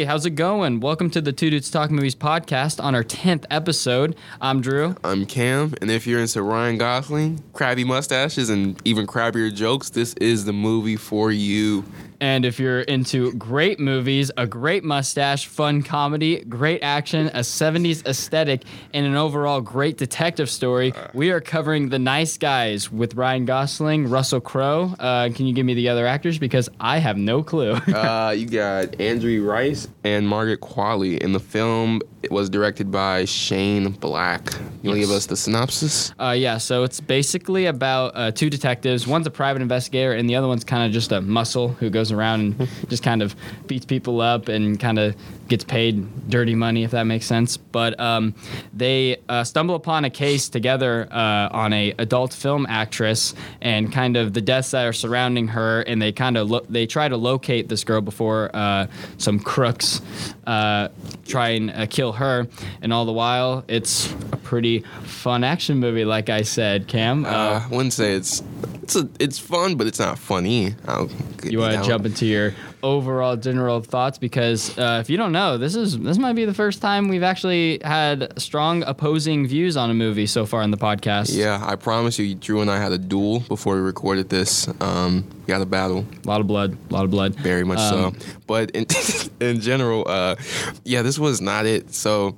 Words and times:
Hey, 0.00 0.06
how's 0.06 0.24
it 0.24 0.30
going? 0.30 0.80
Welcome 0.80 1.10
to 1.10 1.20
the 1.20 1.30
Two 1.30 1.50
Dudes 1.50 1.70
Talk 1.70 1.90
Movies 1.90 2.14
podcast 2.14 2.82
on 2.82 2.94
our 2.94 3.04
10th 3.04 3.44
episode. 3.50 4.16
I'm 4.40 4.62
Drew. 4.62 4.96
I'm 5.04 5.26
Cam, 5.26 5.74
and 5.82 5.90
if 5.90 6.06
you're 6.06 6.20
into 6.20 6.42
Ryan 6.42 6.78
Gosling, 6.78 7.44
crabby 7.52 7.84
mustaches, 7.84 8.48
and 8.48 8.80
even 8.86 9.06
crabbier 9.06 9.54
jokes, 9.54 9.90
this 9.90 10.14
is 10.14 10.46
the 10.46 10.54
movie 10.54 10.96
for 10.96 11.30
you. 11.30 11.84
And 12.20 12.44
if 12.44 12.60
you're 12.60 12.80
into 12.82 13.32
great 13.32 13.80
movies, 13.80 14.30
a 14.36 14.46
great 14.46 14.84
mustache, 14.84 15.46
fun 15.46 15.82
comedy, 15.82 16.44
great 16.44 16.82
action, 16.82 17.28
a 17.28 17.40
70s 17.40 18.06
aesthetic, 18.06 18.62
and 18.92 19.06
an 19.06 19.16
overall 19.16 19.60
great 19.60 19.96
detective 19.96 20.50
story, 20.50 20.92
we 21.14 21.30
are 21.30 21.40
covering 21.40 21.88
The 21.88 21.98
Nice 21.98 22.36
Guys 22.36 22.92
with 22.92 23.14
Ryan 23.14 23.46
Gosling, 23.46 24.08
Russell 24.08 24.40
Crowe. 24.40 24.94
Uh, 24.98 25.30
can 25.34 25.46
you 25.46 25.54
give 25.54 25.64
me 25.64 25.74
the 25.74 25.88
other 25.88 26.06
actors? 26.06 26.38
Because 26.38 26.68
I 26.78 26.98
have 26.98 27.16
no 27.16 27.42
clue. 27.42 27.78
Uh, 28.00 28.30
you 28.30 28.46
got 28.46 28.98
Angourie 29.00 29.40
Rice 29.40 29.86
and 30.04 30.26
Margaret 30.26 30.60
Qualley, 30.60 31.22
and 31.22 31.34
the 31.34 31.40
film 31.40 32.00
it 32.22 32.30
was 32.30 32.50
directed 32.50 32.90
by 32.90 33.24
Shane 33.24 33.92
Black. 33.92 34.52
You 34.82 34.90
want 34.90 34.96
to 34.96 35.00
give 35.00 35.10
us 35.10 35.26
the 35.26 35.36
synopsis? 35.36 36.12
Uh, 36.20 36.34
yeah, 36.36 36.58
so 36.58 36.82
it's 36.82 37.00
basically 37.00 37.66
about 37.66 38.12
uh, 38.14 38.30
two 38.30 38.50
detectives. 38.50 39.06
One's 39.06 39.26
a 39.26 39.30
private 39.30 39.62
investigator, 39.62 40.12
and 40.12 40.28
the 40.28 40.36
other 40.36 40.48
one's 40.48 40.64
kind 40.64 40.84
of 40.86 40.92
just 40.92 41.12
a 41.12 41.20
muscle 41.20 41.68
who 41.68 41.88
goes 41.88 42.09
around 42.12 42.40
and 42.40 42.68
just 42.88 43.02
kind 43.02 43.22
of 43.22 43.34
beats 43.66 43.86
people 43.86 44.20
up 44.20 44.48
and 44.48 44.78
kind 44.78 44.98
of 44.98 45.14
gets 45.48 45.64
paid 45.64 46.30
dirty 46.30 46.54
money, 46.54 46.84
if 46.84 46.92
that 46.92 47.04
makes 47.04 47.26
sense. 47.26 47.56
But 47.56 47.98
um, 47.98 48.34
they 48.72 49.18
uh, 49.28 49.44
stumble 49.44 49.74
upon 49.74 50.04
a 50.04 50.10
case 50.10 50.48
together 50.48 51.08
uh, 51.10 51.48
on 51.50 51.72
a 51.72 51.94
adult 51.98 52.32
film 52.32 52.66
actress 52.68 53.34
and 53.60 53.92
kind 53.92 54.16
of 54.16 54.32
the 54.32 54.40
deaths 54.40 54.70
that 54.70 54.86
are 54.86 54.92
surrounding 54.92 55.48
her, 55.48 55.82
and 55.82 56.00
they 56.00 56.12
kind 56.12 56.36
of 56.36 56.50
lo- 56.50 56.66
they 56.68 56.86
try 56.86 57.08
to 57.08 57.16
locate 57.16 57.68
this 57.68 57.84
girl 57.84 58.00
before 58.00 58.50
uh, 58.54 58.86
some 59.18 59.40
crooks 59.40 60.00
uh, 60.46 60.88
try 61.26 61.50
and 61.50 61.70
uh, 61.70 61.86
kill 61.86 62.12
her. 62.12 62.46
And 62.82 62.92
all 62.92 63.04
the 63.04 63.12
while, 63.12 63.64
it's 63.68 64.12
a 64.32 64.36
pretty 64.36 64.80
fun 65.02 65.44
action 65.44 65.78
movie, 65.78 66.04
like 66.04 66.28
I 66.28 66.42
said, 66.42 66.88
Cam. 66.88 67.24
Uh, 67.24 67.28
I 67.28 67.66
wouldn't 67.70 67.92
say 67.92 68.14
it's 68.14 68.42
it's 68.90 68.96
a, 68.96 69.08
it's 69.22 69.38
fun, 69.38 69.76
but 69.76 69.86
it's 69.86 69.98
not 69.98 70.18
funny. 70.18 70.74
I'll 70.86 71.08
you 71.44 71.58
want 71.58 71.80
to 71.80 71.88
jump 71.88 72.06
into 72.06 72.26
your 72.26 72.54
overall 72.82 73.36
general 73.36 73.80
thoughts 73.80 74.18
because 74.18 74.76
uh, 74.78 74.98
if 75.00 75.10
you 75.10 75.16
don't 75.16 75.32
know, 75.32 75.58
this 75.58 75.74
is 75.74 75.98
this 75.98 76.18
might 76.18 76.34
be 76.34 76.44
the 76.44 76.54
first 76.54 76.80
time 76.80 77.08
we've 77.08 77.22
actually 77.22 77.80
had 77.84 78.38
strong 78.40 78.82
opposing 78.84 79.46
views 79.46 79.76
on 79.76 79.90
a 79.90 79.94
movie 79.94 80.26
so 80.26 80.46
far 80.46 80.62
in 80.62 80.70
the 80.70 80.76
podcast. 80.76 81.36
Yeah, 81.36 81.62
I 81.64 81.76
promise 81.76 82.18
you, 82.18 82.34
Drew 82.34 82.60
and 82.60 82.70
I 82.70 82.78
had 82.78 82.92
a 82.92 82.98
duel 82.98 83.40
before 83.40 83.74
we 83.74 83.80
recorded 83.80 84.28
this. 84.28 84.68
Um, 84.80 85.24
we 85.46 85.52
had 85.52 85.62
a 85.62 85.66
battle. 85.66 86.04
A 86.24 86.28
lot 86.28 86.40
of 86.40 86.46
blood, 86.46 86.76
a 86.90 86.92
lot 86.92 87.04
of 87.04 87.10
blood. 87.10 87.34
Very 87.36 87.64
much 87.64 87.78
Um, 87.78 88.14
so. 88.14 88.26
But 88.46 88.70
in 88.72 88.86
in 89.40 89.60
general, 89.60 90.04
uh, 90.06 90.36
yeah, 90.84 91.02
this 91.02 91.18
was 91.18 91.40
not 91.40 91.66
it. 91.66 91.94
So. 91.94 92.36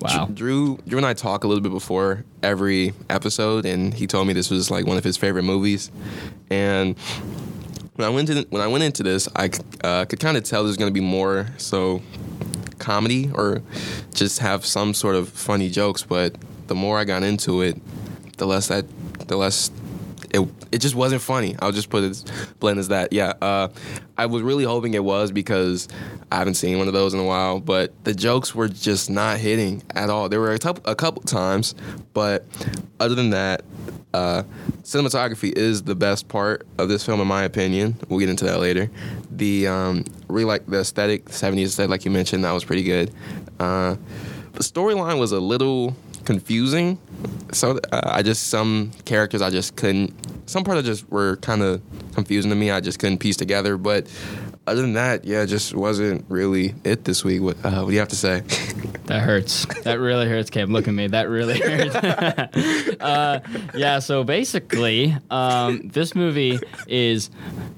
Wow. 0.00 0.28
Drew, 0.32 0.78
Drew 0.86 0.96
and 0.98 1.04
I 1.06 1.12
talk 1.12 1.42
a 1.42 1.48
little 1.48 1.60
bit 1.60 1.72
before 1.72 2.24
every 2.40 2.94
episode, 3.10 3.66
and 3.66 3.92
he 3.92 4.06
told 4.06 4.28
me 4.28 4.32
this 4.32 4.48
was 4.48 4.70
like 4.70 4.86
one 4.86 4.96
of 4.96 5.02
his 5.02 5.16
favorite 5.16 5.42
movies. 5.42 5.90
And 6.50 6.94
when 7.98 8.06
I 8.06 8.10
went 8.10 8.28
to 8.28 8.46
when 8.50 8.62
I 8.62 8.68
went 8.68 8.84
into 8.84 9.02
this, 9.02 9.28
I 9.34 9.50
uh, 9.82 10.04
could 10.04 10.20
kind 10.20 10.36
of 10.36 10.44
tell 10.44 10.62
there's 10.62 10.76
going 10.76 10.88
to 10.88 10.94
be 10.94 11.04
more 11.04 11.48
so 11.56 12.00
comedy 12.78 13.28
or 13.34 13.60
just 14.14 14.38
have 14.38 14.64
some 14.64 14.94
sort 14.94 15.16
of 15.16 15.28
funny 15.28 15.68
jokes. 15.68 16.04
But 16.04 16.36
the 16.68 16.76
more 16.76 16.96
I 16.96 17.02
got 17.02 17.24
into 17.24 17.60
it, 17.60 17.76
the 18.36 18.46
less 18.46 18.68
that 18.68 18.84
the 19.26 19.36
less 19.36 19.72
it 20.32 20.48
it 20.70 20.78
just 20.78 20.94
wasn't 20.94 21.22
funny. 21.22 21.56
I'll 21.58 21.72
just 21.72 21.90
put 21.90 22.04
it 22.04 22.10
as 22.10 22.24
blunt 22.60 22.78
as 22.78 22.86
that. 22.86 23.12
Yeah, 23.12 23.32
uh, 23.42 23.68
I 24.16 24.26
was 24.26 24.42
really 24.42 24.64
hoping 24.64 24.94
it 24.94 25.02
was 25.02 25.32
because 25.32 25.88
I 26.30 26.36
haven't 26.36 26.54
seen 26.54 26.78
one 26.78 26.86
of 26.86 26.94
those 26.94 27.14
in 27.14 27.20
a 27.20 27.24
while. 27.24 27.58
But 27.58 27.92
the 28.04 28.14
jokes 28.14 28.54
were 28.54 28.68
just 28.68 29.10
not 29.10 29.38
hitting 29.38 29.82
at 29.96 30.08
all. 30.08 30.28
There 30.28 30.38
were 30.38 30.52
a 30.52 30.94
couple 30.94 31.22
times, 31.22 31.74
but 32.12 32.44
other 33.00 33.16
than 33.16 33.30
that, 33.30 33.64
uh, 34.14 34.42
cinematography 34.82 35.52
is 35.56 35.82
the 35.82 35.94
best 35.94 36.28
part 36.28 36.66
of 36.78 36.88
this 36.88 37.04
film, 37.04 37.20
in 37.20 37.26
my 37.26 37.44
opinion. 37.44 37.96
We'll 38.08 38.20
get 38.20 38.28
into 38.28 38.44
that 38.46 38.60
later. 38.60 38.90
The 39.30 39.66
um, 39.66 40.04
really 40.28 40.44
like 40.44 40.66
the 40.66 40.80
aesthetic, 40.80 41.26
70s 41.26 41.66
aesthetic, 41.66 41.90
like 41.90 42.04
you 42.04 42.10
mentioned, 42.10 42.44
that 42.44 42.52
was 42.52 42.64
pretty 42.64 42.82
good. 42.82 43.12
Uh, 43.60 43.96
the 44.52 44.64
storyline 44.64 45.18
was 45.18 45.32
a 45.32 45.40
little 45.40 45.94
confusing. 46.24 46.98
So 47.52 47.78
uh, 47.92 48.00
I 48.04 48.22
just 48.22 48.48
some 48.48 48.92
characters 49.04 49.40
I 49.42 49.50
just 49.50 49.76
couldn't. 49.76 50.12
Some 50.48 50.64
parts 50.64 50.86
just 50.86 51.08
were 51.10 51.36
kind 51.36 51.62
of 51.62 51.82
confusing 52.14 52.50
to 52.50 52.56
me. 52.56 52.70
I 52.70 52.80
just 52.80 52.98
couldn't 52.98 53.18
piece 53.18 53.36
together. 53.36 53.76
But 53.76 54.06
other 54.68 54.82
than 54.82 54.94
that, 54.94 55.24
yeah, 55.24 55.44
just 55.44 55.74
wasn't 55.74 56.24
really 56.28 56.74
it 56.84 57.04
this 57.04 57.24
week. 57.24 57.42
What, 57.42 57.56
uh, 57.64 57.80
what 57.80 57.88
do 57.88 57.92
you 57.92 57.98
have 57.98 58.08
to 58.08 58.16
say? 58.16 58.42
That 59.08 59.22
hurts. 59.22 59.64
That 59.84 60.00
really 60.00 60.28
hurts, 60.28 60.50
Cam. 60.50 60.70
Look 60.70 60.86
at 60.86 60.92
me. 60.92 61.06
That 61.06 61.30
really 61.30 61.58
hurts. 61.60 61.94
uh, 63.00 63.40
yeah. 63.74 64.00
So 64.00 64.22
basically, 64.22 65.16
um, 65.30 65.88
this 65.88 66.14
movie 66.14 66.58
is 66.86 67.30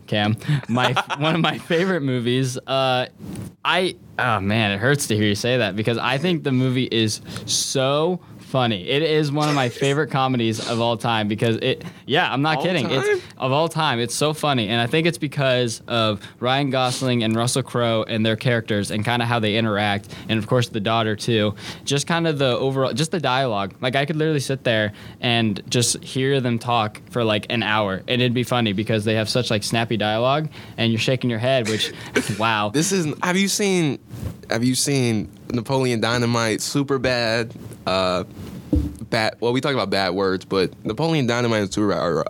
Cam, 0.08 0.36
my 0.68 0.92
one 1.18 1.36
of 1.36 1.40
my 1.40 1.56
favorite 1.58 2.00
movies. 2.00 2.58
Uh, 2.58 3.06
I 3.64 3.94
oh 4.18 4.40
man, 4.40 4.72
it 4.72 4.78
hurts 4.78 5.06
to 5.06 5.16
hear 5.16 5.26
you 5.26 5.36
say 5.36 5.58
that 5.58 5.76
because 5.76 5.98
I 5.98 6.18
think 6.18 6.42
the 6.42 6.50
movie 6.50 6.88
is 6.90 7.20
so 7.46 8.18
funny. 8.50 8.88
It 8.88 9.02
is 9.02 9.32
one 9.32 9.48
of 9.48 9.54
my 9.54 9.68
favorite 9.84 10.10
comedies 10.10 10.68
of 10.68 10.80
all 10.80 10.96
time 10.96 11.28
because 11.28 11.56
it. 11.56 11.84
Yeah, 12.06 12.30
I'm 12.30 12.42
not 12.42 12.58
All 12.58 12.62
kidding. 12.64 12.88
time? 12.88 13.02
It's 13.04 13.24
of 13.36 13.52
all 13.52 13.68
time. 13.68 14.00
It's 14.00 14.14
so 14.14 14.32
funny, 14.34 14.68
and 14.68 14.80
I 14.80 14.86
think 14.86 15.06
it's 15.06 15.18
because 15.18 15.80
of 15.86 16.20
Ryan 16.40 16.70
Gosling 16.70 17.22
and 17.22 17.34
Russell 17.36 17.62
Crowe 17.62 18.02
and 18.02 18.26
their 18.26 18.36
characters 18.36 18.90
and 18.90 19.04
kind 19.04 19.22
of 19.22 19.28
how 19.28 19.38
they 19.38 19.56
interact, 19.56 20.08
and 20.28 20.38
of 20.38 20.46
course 20.46 20.68
the 20.68 20.80
daughter 20.80 21.14
too. 21.16 21.54
Just 21.84 22.06
kind 22.06 22.26
of 22.26 22.38
the 22.38 22.56
overall, 22.58 22.92
just 22.92 23.12
the 23.12 23.20
dialogue. 23.20 23.74
Like 23.80 23.94
I 23.96 24.04
could 24.04 24.16
literally 24.16 24.40
sit 24.40 24.64
there 24.64 24.92
and 25.20 25.62
just 25.70 26.02
hear 26.02 26.40
them 26.40 26.58
talk 26.58 27.00
for 27.10 27.22
like 27.24 27.46
an 27.50 27.62
hour, 27.62 28.02
and 28.08 28.20
it'd 28.20 28.34
be 28.34 28.42
funny 28.44 28.72
because 28.72 29.04
they 29.04 29.14
have 29.14 29.28
such 29.28 29.50
like 29.50 29.62
snappy 29.62 29.96
dialogue, 29.96 30.48
and 30.76 30.90
you're 30.92 30.98
shaking 31.00 31.30
your 31.30 31.38
head, 31.38 31.68
which, 31.68 31.92
wow. 32.38 32.70
This 32.70 32.90
is. 32.92 33.06
Have 33.22 33.36
you 33.36 33.48
seen? 33.48 33.98
Have 34.50 34.64
you 34.64 34.74
seen 34.74 35.30
Napoleon 35.52 36.00
Dynamite? 36.00 36.60
Super 36.60 36.98
bad. 36.98 37.54
Uh, 37.86 38.24
bad. 39.10 39.36
Well, 39.40 39.52
we 39.52 39.60
talk 39.60 39.72
about 39.74 39.90
bad 39.90 40.10
words, 40.10 40.44
but 40.44 40.72
Napoleon 40.84 41.26
Dynamite 41.26 41.62
and 41.62 41.70
bad 41.72 41.94
are 41.94 42.24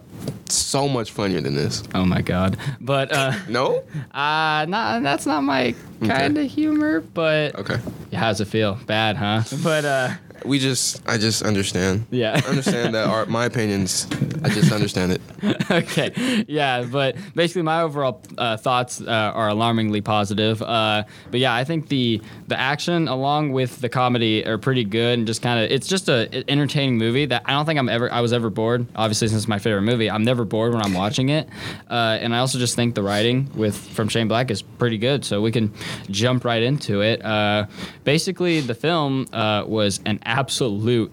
so 0.48 0.88
much 0.88 1.10
funnier 1.12 1.40
than 1.40 1.54
this. 1.54 1.82
Oh 1.94 2.04
my 2.04 2.22
god. 2.22 2.56
But 2.80 3.12
uh, 3.12 3.32
No. 3.48 3.82
uh, 4.12 4.66
not 4.68 5.02
that's 5.02 5.26
not 5.26 5.42
my 5.42 5.74
kind 6.04 6.36
of 6.38 6.50
humor. 6.50 7.00
But 7.00 7.54
Okay. 7.56 7.78
yeah, 8.10 8.18
how's 8.20 8.40
it 8.40 8.46
feel? 8.46 8.78
Bad, 8.86 9.16
huh? 9.16 9.42
But 9.62 9.84
uh, 9.84 10.10
We 10.44 10.58
just. 10.58 11.02
I 11.08 11.18
just 11.18 11.42
understand. 11.42 12.06
yeah. 12.10 12.40
I 12.42 12.48
understand 12.48 12.94
that 12.94 13.08
our 13.08 13.26
my 13.26 13.44
opinions. 13.44 14.06
I 14.42 14.48
just 14.48 14.72
understand 14.72 15.12
it. 15.12 15.20
okay, 15.70 16.44
yeah, 16.48 16.82
but 16.82 17.16
basically 17.34 17.62
my 17.62 17.82
overall 17.82 18.22
uh, 18.38 18.56
thoughts 18.56 19.00
uh, 19.00 19.04
are 19.10 19.48
alarmingly 19.48 20.00
positive. 20.00 20.62
Uh, 20.62 21.04
but 21.30 21.40
yeah, 21.40 21.54
I 21.54 21.64
think 21.64 21.88
the 21.88 22.22
the 22.48 22.58
action 22.58 23.08
along 23.08 23.52
with 23.52 23.80
the 23.80 23.88
comedy 23.88 24.46
are 24.46 24.58
pretty 24.58 24.84
good 24.84 25.18
and 25.18 25.26
just 25.26 25.42
kind 25.42 25.62
of 25.62 25.70
it's 25.70 25.86
just 25.86 26.08
a 26.08 26.44
entertaining 26.50 26.98
movie 26.98 27.26
that 27.26 27.42
I 27.44 27.52
don't 27.52 27.66
think 27.66 27.78
I'm 27.78 27.88
ever 27.88 28.12
I 28.12 28.20
was 28.20 28.32
ever 28.32 28.50
bored. 28.50 28.86
Obviously, 28.96 29.28
since 29.28 29.42
it's 29.42 29.48
my 29.48 29.58
favorite 29.58 29.82
movie, 29.82 30.10
I'm 30.10 30.24
never 30.24 30.44
bored 30.44 30.72
when 30.72 30.82
I'm 30.82 30.94
watching 30.94 31.28
it. 31.28 31.48
Uh, 31.88 32.18
and 32.20 32.34
I 32.34 32.38
also 32.38 32.58
just 32.58 32.76
think 32.76 32.94
the 32.94 33.02
writing 33.02 33.50
with 33.54 33.76
from 33.76 34.08
Shane 34.08 34.28
Black 34.28 34.50
is 34.50 34.62
pretty 34.62 34.98
good. 34.98 35.24
So 35.24 35.40
we 35.40 35.52
can 35.52 35.72
jump 36.10 36.44
right 36.44 36.62
into 36.62 37.02
it. 37.02 37.24
Uh, 37.24 37.66
basically, 38.04 38.60
the 38.60 38.74
film 38.74 39.26
uh, 39.32 39.64
was 39.66 40.00
an 40.06 40.18
absolute 40.38 41.12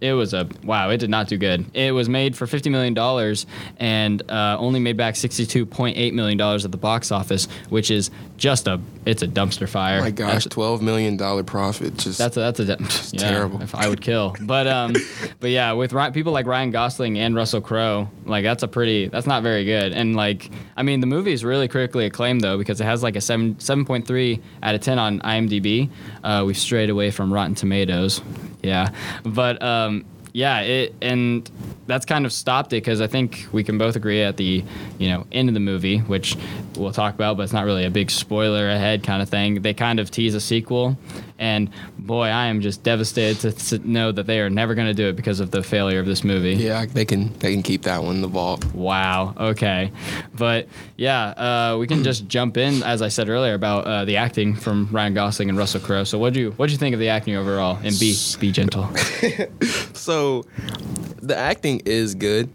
it 0.00 0.14
was 0.14 0.32
a 0.32 0.48
wow. 0.64 0.90
It 0.90 0.96
did 0.96 1.10
not 1.10 1.28
do 1.28 1.36
good. 1.36 1.64
It 1.74 1.92
was 1.92 2.08
made 2.08 2.36
for 2.36 2.46
fifty 2.46 2.70
million 2.70 2.94
dollars 2.94 3.46
and 3.76 4.22
uh, 4.30 4.56
only 4.58 4.80
made 4.80 4.96
back 4.96 5.14
sixty-two 5.14 5.66
point 5.66 5.98
eight 5.98 6.14
million 6.14 6.38
dollars 6.38 6.64
at 6.64 6.72
the 6.72 6.78
box 6.78 7.12
office, 7.12 7.48
which 7.68 7.90
is 7.90 8.10
just 8.36 8.66
a 8.66 8.80
it's 9.04 9.22
a 9.22 9.28
dumpster 9.28 9.68
fire. 9.68 10.00
My 10.00 10.10
gosh, 10.10 10.46
twelve 10.46 10.80
million 10.80 11.16
dollar 11.16 11.42
profit. 11.42 11.98
Just 11.98 12.18
That's 12.18 12.36
a, 12.36 12.40
that's 12.40 12.60
a 12.60 12.64
yeah, 13.12 13.30
terrible. 13.30 13.60
If 13.60 13.74
I 13.74 13.88
would 13.88 14.00
kill, 14.00 14.34
but 14.40 14.66
um, 14.66 14.94
but 15.40 15.50
yeah, 15.50 15.72
with 15.72 15.92
Ry- 15.92 16.10
people 16.10 16.32
like 16.32 16.46
Ryan 16.46 16.70
Gosling 16.70 17.18
and 17.18 17.34
Russell 17.34 17.60
Crowe, 17.60 18.08
like 18.24 18.42
that's 18.42 18.62
a 18.62 18.68
pretty 18.68 19.08
that's 19.08 19.26
not 19.26 19.42
very 19.42 19.66
good. 19.66 19.92
And 19.92 20.16
like 20.16 20.50
I 20.76 20.82
mean, 20.82 21.00
the 21.00 21.06
movie 21.06 21.32
is 21.32 21.44
really 21.44 21.68
critically 21.68 22.06
acclaimed 22.06 22.40
though 22.40 22.56
because 22.56 22.80
it 22.80 22.84
has 22.84 23.02
like 23.02 23.16
a 23.16 23.20
seven 23.20 23.60
seven 23.60 23.84
point 23.84 24.06
three 24.06 24.40
out 24.62 24.74
of 24.74 24.80
ten 24.80 24.98
on 24.98 25.20
IMDb. 25.20 25.90
Uh, 26.24 26.44
we've 26.46 26.58
strayed 26.58 26.88
away 26.88 27.10
from 27.10 27.32
Rotten 27.32 27.54
Tomatoes, 27.54 28.22
yeah, 28.62 28.90
but 29.24 29.62
um, 29.62 30.04
yeah, 30.32 30.60
it 30.60 30.94
and 31.02 31.50
that's 31.86 32.06
kind 32.06 32.24
of 32.24 32.32
stopped 32.32 32.72
it 32.72 32.76
because 32.76 33.00
I 33.00 33.06
think 33.06 33.46
we 33.52 33.64
can 33.64 33.78
both 33.78 33.96
agree 33.96 34.22
at 34.22 34.36
the 34.36 34.64
you 34.98 35.08
know 35.08 35.26
end 35.32 35.48
of 35.48 35.54
the 35.54 35.60
movie, 35.60 35.98
which 35.98 36.36
we'll 36.76 36.92
talk 36.92 37.14
about, 37.14 37.36
but 37.36 37.44
it's 37.44 37.52
not 37.52 37.64
really 37.64 37.84
a 37.84 37.90
big 37.90 38.10
spoiler 38.10 38.68
ahead 38.70 39.02
kind 39.02 39.22
of 39.22 39.28
thing. 39.28 39.62
They 39.62 39.74
kind 39.74 39.98
of 39.98 40.10
tease 40.10 40.34
a 40.34 40.40
sequel, 40.40 40.96
and 41.40 41.70
boy, 41.98 42.26
I 42.26 42.46
am 42.46 42.60
just 42.60 42.82
devastated 42.82 43.40
to, 43.40 43.78
to 43.78 43.88
know 43.88 44.12
that 44.12 44.26
they 44.26 44.40
are 44.40 44.50
never 44.50 44.74
going 44.74 44.86
to 44.86 44.94
do 44.94 45.08
it 45.08 45.16
because 45.16 45.40
of 45.40 45.50
the 45.50 45.62
failure 45.62 45.98
of 45.98 46.06
this 46.06 46.22
movie. 46.22 46.54
Yeah, 46.54 46.84
they 46.84 47.04
can 47.04 47.32
they 47.38 47.52
can 47.52 47.62
keep 47.62 47.82
that 47.82 48.02
one 48.02 48.16
in 48.16 48.22
the 48.22 48.28
vault. 48.28 48.64
Wow. 48.74 49.34
Okay. 49.36 49.90
But 50.34 50.68
yeah, 50.96 51.28
uh, 51.30 51.78
we 51.78 51.86
can 51.86 52.04
just 52.04 52.28
jump 52.28 52.56
in, 52.56 52.82
as 52.82 53.02
I 53.02 53.08
said 53.08 53.28
earlier, 53.28 53.54
about 53.54 53.86
uh, 53.86 54.04
the 54.04 54.18
acting 54.18 54.54
from 54.54 54.88
Ryan 54.92 55.14
Gosling 55.14 55.48
and 55.48 55.56
Russell 55.56 55.80
Crowe. 55.80 56.04
So, 56.04 56.18
what 56.18 56.34
do 56.34 56.40
you 56.40 56.50
what 56.52 56.66
do 56.66 56.72
you 56.72 56.78
think 56.78 56.92
of 56.92 57.00
the 57.00 57.08
acting 57.08 57.34
overall? 57.36 57.78
And 57.82 57.98
be 57.98 58.14
be 58.38 58.52
gentle. 58.52 58.88
So, 59.94 60.46
the 61.20 61.36
acting 61.36 61.82
is 61.84 62.14
good. 62.14 62.48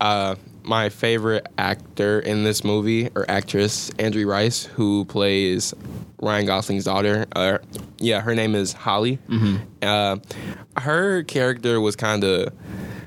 Uh, 0.00 0.34
my 0.64 0.88
favorite 0.88 1.46
actor 1.56 2.20
in 2.20 2.42
this 2.42 2.64
movie 2.64 3.10
or 3.14 3.24
actress, 3.30 3.90
Angourie 3.98 4.24
Rice, 4.24 4.64
who 4.64 5.04
plays 5.04 5.74
Ryan 6.24 6.46
Gosling's 6.46 6.84
daughter. 6.84 7.26
Uh, 7.36 7.58
yeah, 7.98 8.20
her 8.20 8.34
name 8.34 8.54
is 8.54 8.72
Holly. 8.72 9.18
Uh, 9.82 10.16
her 10.78 11.22
character 11.24 11.80
was 11.80 11.94
kind 11.96 12.24
of. 12.24 12.52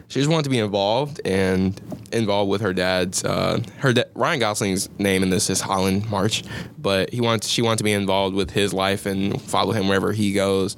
She 0.09 0.21
just 0.21 0.31
wanted 0.31 0.43
to 0.45 0.49
be 0.49 0.59
involved 0.59 1.19
and 1.25 1.77
involved 2.13 2.49
with 2.49 2.61
her 2.61 2.71
dad's. 2.71 3.25
Uh, 3.25 3.61
her 3.79 3.91
da- 3.91 4.05
Ryan 4.15 4.39
Gosling's 4.39 4.87
name 4.97 5.21
in 5.21 5.29
this 5.31 5.49
is 5.49 5.59
Holland 5.59 6.09
March, 6.09 6.45
but 6.77 7.11
he 7.11 7.19
wants 7.19 7.49
she 7.49 7.61
wanted 7.61 7.79
to 7.79 7.83
be 7.83 7.91
involved 7.91 8.33
with 8.33 8.51
his 8.51 8.73
life 8.73 9.05
and 9.05 9.41
follow 9.41 9.73
him 9.73 9.89
wherever 9.89 10.13
he 10.13 10.31
goes. 10.31 10.77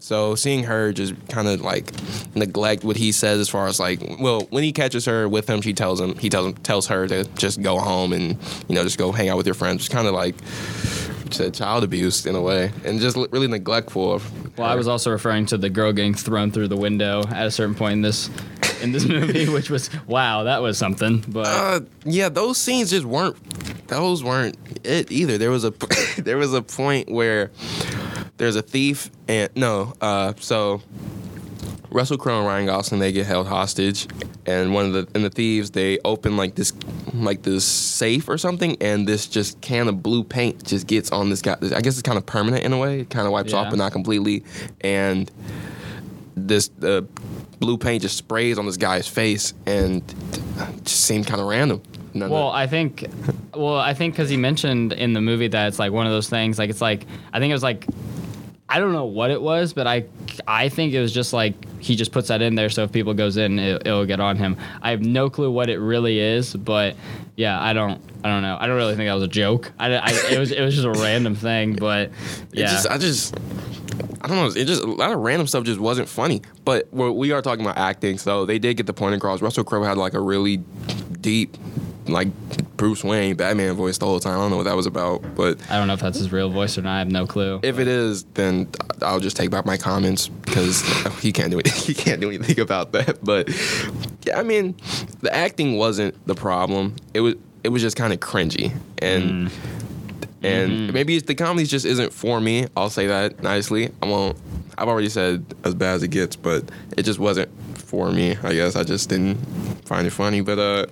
So 0.00 0.34
seeing 0.34 0.64
her 0.64 0.94
just 0.94 1.12
kind 1.28 1.46
of 1.46 1.60
like 1.60 1.92
neglect 2.34 2.82
what 2.82 2.96
he 2.96 3.12
says 3.12 3.38
as 3.38 3.50
far 3.50 3.66
as 3.66 3.78
like, 3.78 4.00
well, 4.18 4.46
when 4.48 4.62
he 4.64 4.72
catches 4.72 5.04
her 5.04 5.28
with 5.28 5.46
him, 5.50 5.60
she 5.60 5.74
tells 5.74 6.00
him 6.00 6.16
he 6.16 6.30
tells 6.30 6.46
him 6.46 6.54
tells 6.54 6.86
her 6.86 7.06
to 7.06 7.24
just 7.36 7.60
go 7.60 7.78
home 7.78 8.14
and 8.14 8.38
you 8.66 8.74
know 8.74 8.82
just 8.82 8.96
go 8.96 9.12
hang 9.12 9.28
out 9.28 9.36
with 9.36 9.46
your 9.46 9.54
friends. 9.54 9.80
Just 9.80 9.90
kind 9.92 10.08
of 10.08 10.14
like 10.14 10.36
to 11.30 11.50
child 11.50 11.84
abuse 11.84 12.26
in 12.26 12.34
a 12.34 12.40
way, 12.40 12.72
and 12.84 13.00
just 13.00 13.16
really 13.16 13.46
neglectful 13.48 14.12
of. 14.12 14.58
Well, 14.58 14.68
I 14.68 14.74
was 14.74 14.88
also 14.88 15.10
referring 15.10 15.46
to 15.46 15.56
the 15.58 15.70
girl 15.70 15.92
getting 15.92 16.14
thrown 16.14 16.50
through 16.50 16.68
the 16.68 16.76
window 16.76 17.22
at 17.28 17.46
a 17.46 17.50
certain 17.50 17.74
point 17.74 17.94
in 17.94 18.02
this 18.02 18.28
in 18.82 18.92
this 18.92 19.04
movie, 19.08 19.48
which 19.48 19.70
was 19.70 19.90
wow, 20.06 20.44
that 20.44 20.62
was 20.62 20.76
something. 20.78 21.24
But 21.28 21.46
Uh, 21.46 21.80
yeah, 22.04 22.28
those 22.28 22.58
scenes 22.58 22.90
just 22.90 23.06
weren't. 23.06 23.36
Those 23.88 24.22
weren't 24.22 24.56
it 24.84 25.10
either. 25.10 25.38
There 25.38 25.50
was 25.50 25.64
a 25.64 25.70
there 26.18 26.36
was 26.36 26.52
a 26.54 26.62
point 26.62 27.10
where 27.10 27.50
there's 28.36 28.56
a 28.56 28.62
thief 28.62 29.10
and 29.28 29.50
no. 29.56 29.94
Uh, 30.00 30.34
so 30.38 30.82
Russell 31.90 32.18
Crowe 32.18 32.38
and 32.38 32.46
Ryan 32.46 32.66
Gosling 32.66 33.00
they 33.00 33.12
get 33.12 33.26
held 33.26 33.46
hostage, 33.48 34.06
and 34.46 34.72
one 34.72 34.86
of 34.86 34.92
the 34.92 35.08
and 35.14 35.24
the 35.24 35.30
thieves 35.30 35.70
they 35.70 35.98
open 36.04 36.36
like 36.36 36.54
this 36.54 36.72
like 37.14 37.42
this 37.42 37.64
safe 37.64 38.28
or 38.28 38.38
something, 38.38 38.76
and 38.80 39.06
this 39.06 39.26
just 39.26 39.60
can 39.60 39.88
of 39.88 40.02
blue 40.02 40.22
paint 40.24 40.64
just 40.64 40.86
gets 40.86 41.10
on 41.10 41.30
this 41.30 41.42
guy. 41.42 41.56
I 41.60 41.80
guess 41.80 41.94
it's 41.94 42.02
kind 42.02 42.18
of 42.18 42.26
permanent 42.26 42.64
in 42.64 42.72
a 42.72 42.78
way. 42.78 43.00
It 43.00 43.10
kind 43.10 43.26
of 43.26 43.32
wipes 43.32 43.52
Yeah. 43.52 43.58
off, 43.58 43.70
but 43.70 43.78
not 43.78 43.92
completely. 43.92 44.44
And 44.80 45.30
this 46.36 46.68
the 46.78 47.06
blue 47.58 47.76
paint 47.76 48.02
just 48.02 48.16
sprays 48.16 48.58
on 48.58 48.66
this 48.66 48.76
guy's 48.76 49.06
face, 49.08 49.52
and 49.66 50.02
just 50.84 51.02
seemed 51.04 51.26
kind 51.26 51.40
of 51.40 51.46
random. 51.48 51.82
Well, 52.12 52.50
I 52.50 52.66
think, 52.66 53.06
well, 53.54 53.76
I 53.76 53.94
think 53.94 54.14
because 54.14 54.28
he 54.28 54.36
mentioned 54.36 54.92
in 54.92 55.12
the 55.12 55.20
movie 55.20 55.46
that 55.46 55.68
it's 55.68 55.78
like 55.78 55.92
one 55.92 56.06
of 56.06 56.12
those 56.12 56.28
things. 56.28 56.58
Like 56.58 56.68
it's 56.68 56.80
like 56.80 57.06
I 57.32 57.38
think 57.38 57.50
it 57.50 57.54
was 57.54 57.62
like 57.62 57.86
I 58.70 58.78
don't 58.78 58.92
know 58.92 59.04
what 59.04 59.32
it 59.32 59.42
was, 59.42 59.72
but 59.72 59.88
I 59.88 60.04
I 60.46 60.68
think 60.68 60.94
it 60.94 61.00
was 61.00 61.12
just 61.12 61.32
like 61.32 61.54
he 61.80 61.96
just 61.96 62.12
puts 62.12 62.28
that 62.28 62.40
in 62.40 62.54
there 62.54 62.70
so 62.70 62.84
if 62.84 62.92
people 62.92 63.14
goes 63.14 63.36
in, 63.36 63.58
it, 63.58 63.84
it'll 63.84 64.06
get 64.06 64.20
on 64.20 64.36
him. 64.36 64.56
I 64.80 64.90
have 64.90 65.00
no 65.00 65.28
clue 65.28 65.50
what 65.50 65.68
it 65.68 65.78
really 65.78 66.20
is, 66.20 66.54
but 66.54 66.94
yeah, 67.36 67.60
I 67.60 67.72
don't 67.72 68.00
I 68.22 68.28
don't 68.28 68.42
know. 68.42 68.56
I 68.60 68.68
don't 68.68 68.76
really 68.76 68.94
think 68.94 69.08
that 69.08 69.14
was 69.14 69.24
a 69.24 69.28
joke. 69.28 69.72
I, 69.78 69.94
I 69.94 70.10
it 70.30 70.38
was 70.38 70.52
it 70.52 70.60
was 70.62 70.74
just 70.74 70.86
a 70.86 70.92
random 70.92 71.34
thing, 71.34 71.74
but 71.74 72.12
yeah. 72.52 72.66
just, 72.66 72.86
I 72.88 72.98
just, 72.98 73.36
I 74.20 74.28
don't 74.28 74.36
know. 74.36 74.46
It 74.46 74.66
just 74.66 74.84
a 74.84 74.86
lot 74.86 75.10
of 75.10 75.18
random 75.18 75.48
stuff 75.48 75.64
just 75.64 75.80
wasn't 75.80 76.08
funny. 76.08 76.42
But 76.64 76.92
we 76.92 77.32
are 77.32 77.42
talking 77.42 77.64
about 77.64 77.76
acting, 77.76 78.18
so 78.18 78.46
they 78.46 78.60
did 78.60 78.76
get 78.76 78.86
the 78.86 78.92
point 78.92 79.16
across. 79.16 79.42
Russell 79.42 79.64
Crowe 79.64 79.82
had 79.82 79.98
like 79.98 80.14
a 80.14 80.20
really 80.20 80.58
deep, 81.20 81.56
like 82.12 82.28
Bruce 82.76 83.02
Wayne 83.04 83.36
Batman 83.36 83.74
voice 83.74 83.98
the 83.98 84.06
whole 84.06 84.20
time. 84.20 84.38
I 84.38 84.42
don't 84.42 84.50
know 84.50 84.56
what 84.56 84.64
that 84.64 84.76
was 84.76 84.86
about, 84.86 85.22
but 85.34 85.58
I 85.70 85.76
don't 85.78 85.86
know 85.86 85.94
if 85.94 86.00
that's 86.00 86.18
his 86.18 86.32
real 86.32 86.50
voice 86.50 86.76
or 86.78 86.82
not. 86.82 86.94
I 86.96 86.98
have 87.00 87.10
no 87.10 87.26
clue. 87.26 87.60
if 87.62 87.78
it 87.78 87.88
is, 87.88 88.24
then 88.34 88.68
I'll 89.02 89.20
just 89.20 89.36
take 89.36 89.50
back 89.50 89.66
my 89.66 89.76
comments 89.76 90.28
because 90.28 90.82
he 91.20 91.32
can't 91.32 91.50
do 91.50 91.58
it. 91.58 91.68
He 91.90 91.94
can't 91.94 92.20
do 92.20 92.30
anything 92.30 92.60
about 92.60 92.92
that. 92.92 93.24
But 93.24 93.48
yeah, 94.24 94.38
I 94.38 94.42
mean, 94.44 94.76
the 95.20 95.34
acting 95.34 95.76
wasn't 95.76 96.14
the 96.26 96.34
problem. 96.34 96.94
It 97.14 97.20
was 97.20 97.34
it 97.64 97.68
was 97.70 97.82
just 97.82 97.96
kind 97.96 98.12
of 98.12 98.20
cringy 98.20 98.72
and. 98.98 99.50
And 100.42 100.94
maybe 100.94 101.16
it's, 101.16 101.26
the 101.26 101.34
comedy 101.34 101.66
just 101.66 101.84
isn't 101.84 102.14
for 102.14 102.40
me. 102.40 102.66
I'll 102.74 102.88
say 102.88 103.08
that 103.08 103.42
nicely. 103.42 103.90
I 104.02 104.06
won't. 104.06 104.38
I've 104.78 104.88
already 104.88 105.10
said 105.10 105.44
as 105.64 105.74
bad 105.74 105.96
as 105.96 106.02
it 106.02 106.08
gets, 106.08 106.34
but 106.34 106.64
it 106.96 107.02
just 107.02 107.18
wasn't 107.18 107.50
for 107.76 108.10
me. 108.10 108.38
I 108.42 108.54
guess 108.54 108.74
I 108.74 108.82
just 108.84 109.10
didn't 109.10 109.34
find 109.84 110.06
it 110.06 110.10
funny. 110.12 110.40
But 110.40 110.58
uh, 110.58 110.86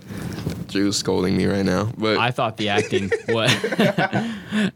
Drew's 0.69 0.97
scolding 0.97 1.37
me 1.37 1.47
right 1.47 1.65
now. 1.65 1.91
But 1.97 2.19
I 2.19 2.31
thought 2.31 2.57
the 2.57 2.69
acting 2.69 3.11
what 3.29 3.51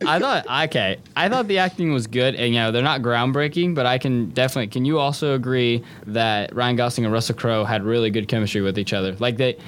I 0.06 0.18
thought 0.18 0.46
okay. 0.68 0.98
I 1.16 1.28
thought 1.28 1.48
the 1.48 1.58
acting 1.58 1.92
was 1.92 2.06
good 2.06 2.34
and 2.34 2.52
you 2.52 2.60
know, 2.60 2.72
they're 2.72 2.82
not 2.82 3.02
groundbreaking, 3.02 3.74
but 3.74 3.86
I 3.86 3.98
can 3.98 4.30
definitely 4.30 4.68
can 4.68 4.84
you 4.84 4.98
also 4.98 5.34
agree 5.34 5.82
that 6.06 6.54
Ryan 6.54 6.76
Gosling 6.76 7.04
and 7.04 7.12
Russell 7.12 7.34
Crowe 7.34 7.64
had 7.64 7.82
really 7.84 8.10
good 8.10 8.28
chemistry 8.28 8.60
with 8.60 8.78
each 8.78 8.92
other? 8.92 9.14
Like 9.18 9.36
they 9.36 9.58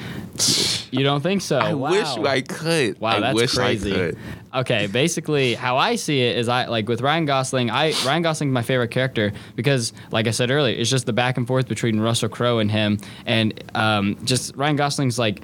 You 0.91 1.03
don't 1.03 1.23
think 1.23 1.43
so? 1.43 1.59
I 1.59 1.75
wow. 1.75 1.91
wish 1.91 2.07
I 2.27 2.41
could. 2.41 3.01
Wow, 3.01 3.17
I 3.17 3.21
that's 3.21 3.35
wish 3.35 3.55
crazy. 3.55 3.93
I 3.93 3.95
could. 3.95 4.19
Okay, 4.55 4.87
basically, 4.87 5.55
how 5.55 5.77
I 5.77 5.97
see 5.97 6.21
it 6.23 6.39
is, 6.39 6.49
I 6.49 6.67
like 6.67 6.89
with 6.89 7.01
Ryan 7.01 7.25
Gosling. 7.25 7.71
I 7.71 7.93
Ryan 8.07 8.23
Gosling's 8.23 8.53
my 8.53 8.63
favorite 8.63 8.93
character 8.93 9.33
because, 9.57 9.93
like 10.13 10.29
I 10.29 10.31
said 10.31 10.53
earlier, 10.53 10.77
it's 10.77 10.89
just 10.89 11.07
the 11.07 11.13
back 11.13 11.37
and 11.37 11.47
forth 11.47 11.67
between 11.67 11.99
Russell 11.99 12.29
Crowe 12.29 12.61
and 12.61 12.71
him, 12.71 12.99
and 13.27 13.61
um, 13.75 14.17
just 14.25 14.55
Ryan 14.55 14.77
Gosling's 14.77 15.19
like, 15.19 15.41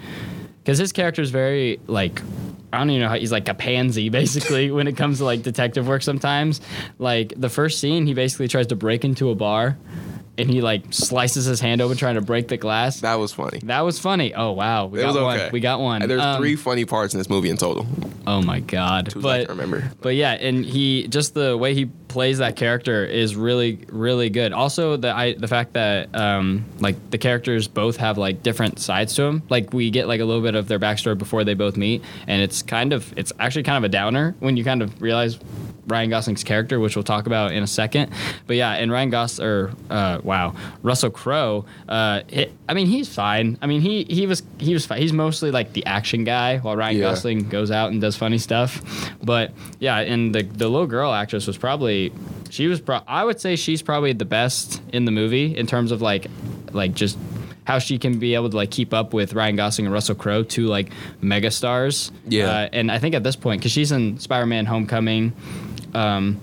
because 0.62 0.78
his 0.78 0.92
character 0.92 1.22
is 1.22 1.30
very 1.30 1.80
like. 1.86 2.22
I 2.72 2.78
don't 2.78 2.90
even 2.90 3.02
know 3.02 3.08
how 3.08 3.16
he's 3.16 3.32
like 3.32 3.48
a 3.48 3.54
pansy 3.54 4.08
basically 4.20 4.70
when 4.70 4.86
it 4.86 4.96
comes 4.96 5.18
to 5.18 5.24
like 5.24 5.42
detective 5.42 5.88
work 5.88 6.02
sometimes. 6.02 6.60
Like 6.98 7.32
the 7.36 7.48
first 7.48 7.80
scene, 7.80 8.06
he 8.06 8.14
basically 8.14 8.46
tries 8.46 8.68
to 8.68 8.76
break 8.76 9.04
into 9.04 9.30
a 9.30 9.34
bar 9.34 9.76
and 10.38 10.48
he 10.50 10.60
like 10.62 10.84
slices 10.90 11.44
his 11.44 11.60
hand 11.60 11.80
open 11.80 11.96
trying 11.96 12.14
to 12.14 12.20
break 12.20 12.48
the 12.48 12.56
glass. 12.56 13.00
That 13.00 13.16
was 13.16 13.32
funny. 13.32 13.60
That 13.64 13.80
was 13.80 13.98
funny. 13.98 14.34
Oh 14.34 14.52
wow, 14.52 14.86
we 14.86 14.98
it 15.00 15.02
got 15.02 15.14
was 15.14 15.22
one. 15.22 15.50
We 15.52 15.60
got 15.60 15.80
one. 15.80 16.02
And 16.02 16.10
there's 16.10 16.20
Um, 16.22 16.40
three 16.40 16.56
funny 16.56 16.84
parts 16.84 17.14
in 17.14 17.18
this 17.18 17.28
movie 17.28 17.50
in 17.50 17.56
total. 17.56 17.86
Oh 18.26 18.42
my 18.42 18.60
god! 18.60 19.10
Two 19.10 19.20
But 19.20 19.46
can 19.46 19.56
remember. 19.56 19.90
but 20.00 20.14
yeah, 20.14 20.32
and 20.32 20.64
he 20.64 21.08
just 21.08 21.34
the 21.34 21.56
way 21.56 21.74
he 21.74 21.86
plays 22.08 22.38
that 22.38 22.56
character 22.56 23.04
is 23.04 23.36
really 23.36 23.84
really 23.88 24.30
good. 24.30 24.52
Also 24.52 24.96
the 24.96 25.14
I 25.14 25.34
the 25.34 25.48
fact 25.48 25.74
that 25.74 26.14
um 26.14 26.64
like 26.80 26.96
the 27.10 27.18
characters 27.18 27.68
both 27.68 27.96
have 27.96 28.18
like 28.18 28.42
different 28.42 28.78
sides 28.78 29.14
to 29.14 29.22
them. 29.22 29.42
Like 29.48 29.72
we 29.72 29.90
get 29.90 30.06
like 30.08 30.20
a 30.20 30.24
little 30.24 30.42
bit 30.42 30.54
of 30.54 30.68
their 30.68 30.78
backstory 30.78 31.16
before 31.18 31.44
they 31.44 31.54
both 31.54 31.76
meet, 31.76 32.02
and 32.26 32.42
it's 32.42 32.62
kind 32.62 32.92
of 32.92 33.12
it's 33.16 33.32
actually 33.40 33.62
kind 33.64 33.78
of 33.78 33.84
a 33.84 33.88
downer 33.92 34.34
when 34.40 34.56
you 34.56 34.64
kind 34.64 34.82
of 34.82 35.00
realize 35.02 35.38
Ryan 35.90 36.10
Gosling's 36.10 36.44
character, 36.44 36.78
which 36.80 36.96
we'll 36.96 37.02
talk 37.02 37.26
about 37.26 37.52
in 37.52 37.62
a 37.62 37.66
second. 37.66 38.12
But 38.46 38.56
yeah, 38.56 38.72
and 38.72 38.90
Ryan 38.92 39.10
Gos 39.10 39.40
or 39.40 39.72
uh, 39.90 40.20
wow, 40.22 40.54
Russell 40.82 41.10
Crowe. 41.10 41.64
Uh, 41.88 42.22
I 42.68 42.74
mean, 42.74 42.86
he's 42.86 43.08
fine. 43.12 43.58
I 43.60 43.66
mean, 43.66 43.80
he 43.80 44.04
he 44.04 44.26
was 44.26 44.42
he 44.58 44.72
was 44.72 44.86
fine. 44.86 45.00
He's 45.02 45.12
mostly 45.12 45.50
like 45.50 45.72
the 45.72 45.84
action 45.86 46.24
guy, 46.24 46.58
while 46.58 46.76
Ryan 46.76 46.96
Yeah. 46.98 47.02
Gosling 47.10 47.48
goes 47.48 47.70
out 47.70 47.90
and 47.90 48.00
does 48.00 48.16
funny 48.16 48.38
stuff. 48.38 48.82
But 49.22 49.52
yeah, 49.78 49.98
and 49.98 50.34
the 50.34 50.42
the 50.42 50.68
little 50.68 50.86
girl 50.86 51.12
actress 51.12 51.46
was 51.46 51.58
probably 51.58 52.12
she 52.50 52.66
was 52.66 52.80
pro- 52.80 53.02
I 53.06 53.24
would 53.24 53.40
say 53.40 53.56
she's 53.56 53.82
probably 53.82 54.12
the 54.12 54.24
best 54.24 54.80
in 54.92 55.04
the 55.04 55.12
movie 55.12 55.56
in 55.56 55.66
terms 55.66 55.92
of 55.92 56.00
like 56.00 56.26
like 56.72 56.94
just 56.94 57.18
how 57.64 57.78
she 57.78 57.98
can 57.98 58.18
be 58.18 58.34
able 58.34 58.50
to 58.50 58.56
like 58.56 58.70
keep 58.70 58.92
up 58.92 59.12
with 59.12 59.32
Ryan 59.34 59.54
Gosling 59.54 59.86
and 59.86 59.92
Russell 59.92 60.14
Crowe, 60.16 60.42
two 60.42 60.66
like 60.66 60.90
mega 61.20 61.50
stars. 61.52 62.10
Yeah. 62.26 62.46
Uh, 62.50 62.68
and 62.72 62.90
I 62.90 62.98
think 62.98 63.14
at 63.14 63.22
this 63.22 63.36
point, 63.36 63.60
because 63.60 63.70
she's 63.70 63.92
in 63.92 64.18
Spider-Man: 64.18 64.66
Homecoming, 64.66 65.32
um, 65.94 66.40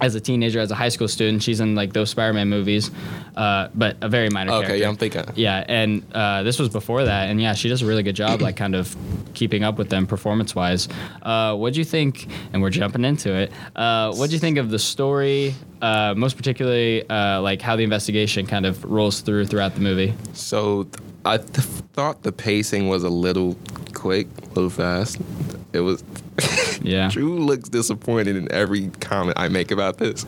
as 0.00 0.14
a 0.16 0.20
teenager, 0.20 0.58
as 0.58 0.70
a 0.70 0.74
high 0.74 0.88
school 0.88 1.06
student, 1.06 1.42
she's 1.44 1.60
in 1.60 1.76
like 1.76 1.92
those 1.92 2.10
Spider-Man 2.10 2.48
movies, 2.48 2.90
uh, 3.36 3.68
but 3.72 3.96
a 4.00 4.08
very 4.08 4.28
minor 4.30 4.50
Okay, 4.52 4.66
character. 4.66 4.82
yeah, 4.82 4.88
I'm 4.88 4.96
thinking. 4.96 5.24
Yeah, 5.36 5.64
and 5.68 6.02
uh, 6.12 6.42
this 6.42 6.58
was 6.58 6.70
before 6.70 7.04
that, 7.04 7.28
and 7.30 7.40
yeah, 7.40 7.54
she 7.54 7.68
does 7.68 7.82
a 7.82 7.86
really 7.86 8.02
good 8.02 8.16
job, 8.16 8.40
like 8.42 8.56
kind 8.56 8.74
of 8.74 8.96
keeping 9.34 9.62
up 9.62 9.78
with 9.78 9.90
them 9.90 10.08
performance-wise. 10.08 10.88
Uh, 11.22 11.54
what 11.54 11.72
do 11.74 11.78
you 11.78 11.84
think? 11.84 12.26
And 12.52 12.60
we're 12.62 12.70
jumping 12.70 13.04
into 13.04 13.32
it. 13.32 13.52
Uh, 13.76 14.12
what 14.14 14.28
do 14.28 14.34
you 14.34 14.40
think 14.40 14.58
of 14.58 14.70
the 14.70 14.78
story? 14.78 15.54
Uh, 15.80 16.14
most 16.16 16.36
particularly, 16.36 17.08
uh, 17.08 17.40
like 17.40 17.62
how 17.62 17.76
the 17.76 17.84
investigation 17.84 18.44
kind 18.46 18.66
of 18.66 18.84
rolls 18.84 19.20
through 19.20 19.46
throughout 19.46 19.74
the 19.74 19.80
movie. 19.80 20.14
So 20.32 20.84
th- 20.84 20.94
I 21.24 21.36
th- 21.38 21.66
thought 21.92 22.22
the 22.24 22.32
pacing 22.32 22.88
was 22.88 23.04
a 23.04 23.08
little 23.08 23.56
quick, 23.94 24.26
a 24.42 24.46
little 24.48 24.70
fast. 24.70 25.18
It 25.72 25.80
was. 25.80 26.02
Yeah. 26.82 27.08
Drew 27.10 27.38
looks 27.38 27.68
disappointed 27.68 28.34
in 28.34 28.50
every 28.50 28.88
comment 29.00 29.38
I 29.38 29.48
make 29.48 29.70
about 29.70 29.98
this, 29.98 30.26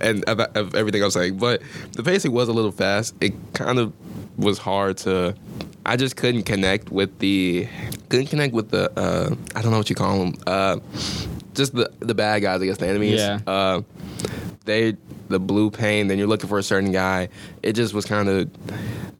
and 0.00 0.24
about 0.28 0.56
of 0.56 0.74
everything 0.74 1.00
I'm 1.00 1.12
saying. 1.12 1.38
But 1.38 1.62
the 1.92 2.02
pacing 2.02 2.32
was 2.32 2.48
a 2.48 2.52
little 2.52 2.72
fast. 2.72 3.14
It 3.20 3.34
kind 3.54 3.78
of 3.78 3.92
was 4.36 4.58
hard 4.58 4.96
to 4.98 5.36
I 5.84 5.96
just 5.96 6.16
couldn't 6.16 6.44
connect 6.44 6.90
with 6.90 7.18
the 7.18 7.68
couldn't 8.08 8.26
connect 8.26 8.54
with 8.54 8.70
the 8.70 8.90
uh, 8.98 9.34
I 9.54 9.62
don't 9.62 9.72
know 9.72 9.78
what 9.78 9.90
you 9.90 9.96
call 9.96 10.18
them. 10.18 10.34
Uh, 10.46 10.78
just 11.54 11.74
the 11.74 11.90
the 12.00 12.14
bad 12.14 12.42
guys, 12.42 12.62
I 12.62 12.66
guess 12.66 12.78
the 12.78 12.86
enemies. 12.86 13.20
Yeah. 13.20 13.40
Uh, 13.46 13.82
they 14.64 14.96
the 15.28 15.38
blue 15.40 15.70
paint. 15.70 16.08
Then 16.08 16.18
you're 16.18 16.26
looking 16.28 16.48
for 16.48 16.58
a 16.58 16.62
certain 16.62 16.92
guy. 16.92 17.28
It 17.62 17.72
just 17.74 17.94
was 17.94 18.04
kind 18.04 18.28
of 18.28 18.50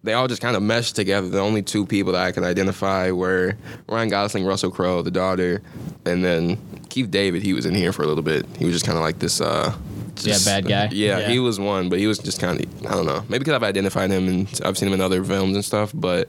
they 0.02 0.12
all 0.14 0.26
just 0.28 0.42
kind 0.42 0.56
of 0.56 0.62
meshed 0.62 0.96
together. 0.96 1.28
The 1.28 1.40
only 1.40 1.62
two 1.62 1.87
people 1.87 2.12
that 2.12 2.22
I 2.22 2.32
could 2.32 2.42
identify 2.44 3.11
were 3.11 3.56
Ryan 3.88 4.08
Gosling, 4.08 4.44
Russell 4.44 4.70
Crowe, 4.70 5.02
the 5.02 5.11
daughter, 5.11 5.62
and 6.04 6.25
then 6.25 6.58
Keith 6.88 7.11
David. 7.11 7.42
He 7.42 7.52
was 7.52 7.66
in 7.66 7.75
here 7.75 7.92
for 7.92 8.02
a 8.02 8.06
little 8.06 8.22
bit. 8.25 8.44
He 8.58 8.64
was 8.64 8.75
just 8.75 8.84
kind 8.87 8.99
of 8.99 9.04
like 9.04 9.18
this. 9.18 9.40
Uh, 9.40 9.75
just- 10.14 10.44
bad 10.44 10.66
guy. 10.66 10.88
Yeah, 10.92 11.18
Yeah. 11.20 11.28
he 11.28 11.38
was 11.38 11.58
one, 11.58 11.88
but 11.88 11.99
he 11.99 12.06
was 12.06 12.18
just 12.18 12.40
kind 12.40 12.61
of 12.61 12.87
I 12.87 12.94
don't 12.94 13.06
know. 13.06 13.25
Maybe 13.28 13.40
because 13.40 13.54
I've 13.54 13.62
identified 13.62 14.11
him 14.11 14.28
and 14.28 14.61
I've 14.64 14.76
seen 14.76 14.88
him 14.88 14.94
in 14.94 15.00
other 15.00 15.22
films 15.25 15.54
and 15.56 15.64
stuff. 15.64 15.90
But 15.94 16.28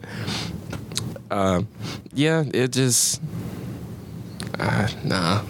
uh, 1.30 1.62
yeah, 2.12 2.44
it 2.52 2.72
just 2.72 3.20
uh, 4.58 4.88
nah. 5.04 5.42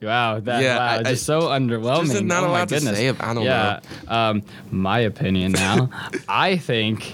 Wow, 0.00 0.40
that 0.40 0.62
Yeah, 0.62 0.76
wow, 0.76 0.98
I- 1.00 1.02
just 1.10 1.24
so 1.26 1.42
underwhelming. 1.42 2.12
Just 2.12 2.24
not 2.24 2.42
oh 2.44 2.46
a 2.46 2.48
my 2.48 2.58
lot 2.60 2.68
to 2.68 2.80
say 2.80 3.08
I 3.08 3.34
don't 3.34 3.44
yeah, 3.44 3.80
Um, 4.06 4.42
my 4.70 5.00
opinion 5.00 5.52
now, 5.52 5.90
I 6.28 6.56
think 6.56 7.12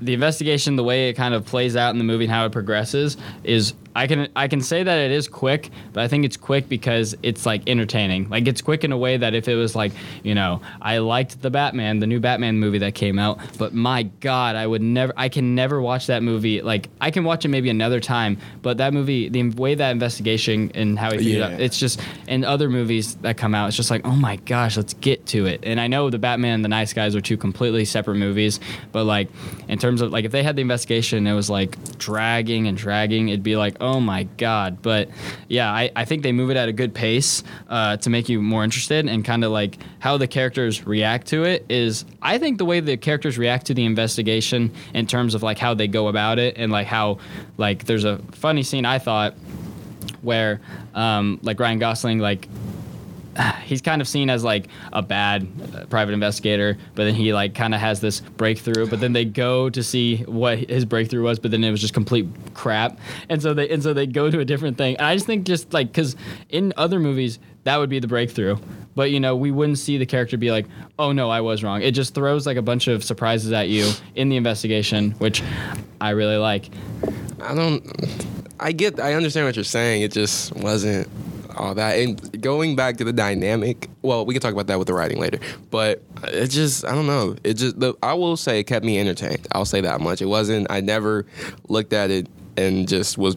the 0.00 0.14
investigation, 0.14 0.76
the 0.76 0.84
way 0.84 1.08
it 1.08 1.14
kind 1.14 1.34
of 1.34 1.44
plays 1.44 1.76
out 1.76 1.90
in 1.90 1.98
the 1.98 2.04
movie 2.04 2.24
and 2.24 2.32
how 2.32 2.46
it 2.46 2.52
progresses, 2.52 3.16
is 3.44 3.74
I 3.94 4.06
can 4.06 4.28
I 4.36 4.46
can 4.48 4.60
say 4.60 4.82
that 4.82 4.98
it 4.98 5.10
is 5.10 5.26
quick, 5.28 5.70
but 5.92 6.02
I 6.02 6.08
think 6.08 6.24
it's 6.24 6.36
quick 6.36 6.68
because 6.68 7.16
it's 7.22 7.44
like 7.44 7.68
entertaining. 7.68 8.28
Like 8.28 8.46
it's 8.46 8.62
quick 8.62 8.84
in 8.84 8.92
a 8.92 8.98
way 8.98 9.16
that 9.16 9.34
if 9.34 9.48
it 9.48 9.56
was 9.56 9.74
like 9.74 9.92
you 10.22 10.34
know 10.34 10.60
I 10.80 10.98
liked 10.98 11.42
the 11.42 11.50
Batman, 11.50 11.98
the 11.98 12.06
new 12.06 12.20
Batman 12.20 12.58
movie 12.58 12.78
that 12.78 12.94
came 12.94 13.18
out, 13.18 13.38
but 13.58 13.74
my 13.74 14.04
God, 14.20 14.54
I 14.56 14.66
would 14.66 14.82
never, 14.82 15.12
I 15.16 15.28
can 15.28 15.54
never 15.54 15.80
watch 15.82 16.06
that 16.06 16.22
movie. 16.22 16.62
Like 16.62 16.88
I 17.00 17.10
can 17.10 17.24
watch 17.24 17.44
it 17.44 17.48
maybe 17.48 17.68
another 17.70 17.98
time, 18.00 18.38
but 18.62 18.76
that 18.78 18.92
movie, 18.94 19.28
the 19.28 19.48
way 19.50 19.74
that 19.74 19.90
investigation 19.90 20.70
and 20.74 20.98
how 20.98 21.10
he 21.10 21.18
figured 21.18 21.34
it 21.34 21.38
Yeah. 21.38 21.54
out, 21.54 21.60
it's 21.60 21.78
just 21.78 22.00
in 22.28 22.44
other 22.44 22.70
movies 22.70 23.16
that 23.16 23.36
come 23.36 23.54
out, 23.54 23.68
it's 23.68 23.76
just 23.76 23.90
like, 23.90 24.06
oh 24.06 24.14
my 24.14 24.36
gosh, 24.36 24.76
let's 24.76 24.94
get 24.94 25.26
to 25.26 25.46
it. 25.46 25.60
And 25.64 25.80
I 25.80 25.88
know 25.88 26.10
the 26.10 26.18
Batman 26.18 26.54
and 26.54 26.64
the 26.64 26.68
Nice 26.68 26.92
Guys 26.92 27.16
are 27.16 27.20
two 27.20 27.36
completely 27.36 27.84
separate 27.84 28.16
movies, 28.16 28.60
but 28.92 29.04
like 29.04 29.28
in 29.68 29.78
terms 29.78 30.00
of 30.00 30.12
like 30.12 30.24
if 30.24 30.32
they 30.32 30.42
had 30.42 30.54
the 30.56 30.62
investigation, 30.62 31.26
it 31.26 31.34
was 31.34 31.50
like 31.50 31.76
dragging 31.98 32.66
and 32.68 32.76
dragging, 32.78 33.28
it'd 33.30 33.42
be 33.42 33.56
like, 33.56 33.79
oh 33.80 34.00
my 34.00 34.24
god. 34.36 34.82
But 34.82 35.08
yeah, 35.48 35.70
I, 35.70 35.90
I 35.96 36.04
think 36.04 36.22
they 36.22 36.32
move 36.32 36.50
it 36.50 36.56
at 36.56 36.68
a 36.68 36.72
good 36.72 36.94
pace 36.94 37.42
uh, 37.68 37.96
to 37.98 38.10
make 38.10 38.28
you 38.28 38.42
more 38.42 38.64
interested 38.64 39.06
and 39.06 39.24
kind 39.24 39.44
of 39.44 39.50
like 39.50 39.78
how 39.98 40.16
the 40.16 40.26
characters 40.26 40.86
react 40.86 41.28
to 41.28 41.44
it 41.44 41.64
is 41.68 42.04
I 42.22 42.38
think 42.38 42.58
the 42.58 42.64
way 42.64 42.80
the 42.80 42.96
characters 42.96 43.38
react 43.38 43.66
to 43.66 43.74
the 43.74 43.84
investigation 43.84 44.72
in 44.94 45.06
terms 45.06 45.34
of 45.34 45.42
like 45.42 45.58
how 45.58 45.74
they 45.74 45.88
go 45.88 46.08
about 46.08 46.38
it 46.38 46.56
and 46.56 46.70
like 46.70 46.86
how 46.86 47.18
like 47.56 47.84
there's 47.84 48.04
a 48.04 48.18
funny 48.32 48.62
scene 48.62 48.84
I 48.84 48.98
thought 48.98 49.34
where 50.22 50.60
um, 50.94 51.40
like 51.42 51.58
Ryan 51.58 51.78
Gosling 51.78 52.18
like 52.18 52.48
he's 53.64 53.80
kind 53.80 54.00
of 54.00 54.08
seen 54.08 54.30
as 54.30 54.44
like 54.44 54.66
a 54.92 55.02
bad 55.02 55.46
uh, 55.74 55.86
private 55.86 56.12
investigator, 56.12 56.76
but 56.94 57.04
then 57.04 57.14
he 57.14 57.32
like 57.32 57.54
kind 57.54 57.74
of 57.74 57.80
has 57.80 58.00
this 58.00 58.20
breakthrough. 58.20 58.86
But 58.86 59.00
then 59.00 59.12
they 59.12 59.24
go 59.24 59.70
to 59.70 59.82
see 59.82 60.18
what 60.24 60.58
his 60.58 60.84
breakthrough 60.84 61.22
was, 61.22 61.38
but 61.38 61.50
then 61.50 61.62
it 61.64 61.70
was 61.70 61.80
just 61.80 61.94
complete 61.94 62.26
crap. 62.54 62.98
And 63.28 63.42
so 63.42 63.54
they 63.54 63.68
and 63.68 63.82
so 63.82 63.92
they 63.92 64.06
go 64.06 64.30
to 64.30 64.40
a 64.40 64.44
different 64.44 64.78
thing. 64.78 64.96
And 64.96 65.06
I 65.06 65.14
just 65.14 65.26
think 65.26 65.44
just 65.44 65.72
like 65.72 65.88
because 65.88 66.16
in 66.48 66.72
other 66.76 66.98
movies 66.98 67.38
that 67.64 67.76
would 67.76 67.90
be 67.90 67.98
the 67.98 68.08
breakthrough, 68.08 68.56
but 68.94 69.10
you 69.10 69.20
know 69.20 69.36
we 69.36 69.50
wouldn't 69.50 69.78
see 69.78 69.98
the 69.98 70.06
character 70.06 70.36
be 70.36 70.50
like, 70.50 70.66
oh 70.98 71.12
no, 71.12 71.30
I 71.30 71.40
was 71.40 71.62
wrong. 71.62 71.82
It 71.82 71.92
just 71.92 72.14
throws 72.14 72.46
like 72.46 72.56
a 72.56 72.62
bunch 72.62 72.88
of 72.88 73.04
surprises 73.04 73.52
at 73.52 73.68
you 73.68 73.90
in 74.14 74.28
the 74.28 74.36
investigation, 74.36 75.12
which 75.12 75.42
I 76.00 76.10
really 76.10 76.36
like. 76.36 76.70
I 77.42 77.54
don't. 77.54 77.84
I 78.58 78.72
get. 78.72 79.00
I 79.00 79.14
understand 79.14 79.46
what 79.46 79.56
you're 79.56 79.64
saying. 79.64 80.02
It 80.02 80.12
just 80.12 80.54
wasn't 80.56 81.08
all 81.60 81.74
that. 81.74 81.98
And 81.98 82.42
going 82.42 82.76
back 82.76 82.96
to 82.98 83.04
the 83.04 83.12
dynamic. 83.12 83.88
Well, 84.02 84.24
we 84.24 84.34
can 84.34 84.40
talk 84.40 84.52
about 84.52 84.66
that 84.68 84.78
with 84.78 84.88
the 84.88 84.94
writing 84.94 85.20
later. 85.20 85.38
But 85.70 86.02
it 86.24 86.48
just. 86.48 86.84
I 86.84 86.94
don't 86.94 87.06
know. 87.06 87.36
It 87.44 87.54
just. 87.54 87.78
The, 87.78 87.94
I 88.02 88.14
will 88.14 88.36
say 88.36 88.60
it 88.60 88.64
kept 88.64 88.84
me 88.84 88.98
entertained. 88.98 89.46
I'll 89.52 89.64
say 89.64 89.80
that 89.82 90.00
much. 90.00 90.22
It 90.22 90.26
wasn't. 90.26 90.66
I 90.70 90.80
never 90.80 91.26
looked 91.68 91.92
at 91.92 92.10
it 92.10 92.26
and 92.60 92.88
just 92.88 93.18
was 93.18 93.36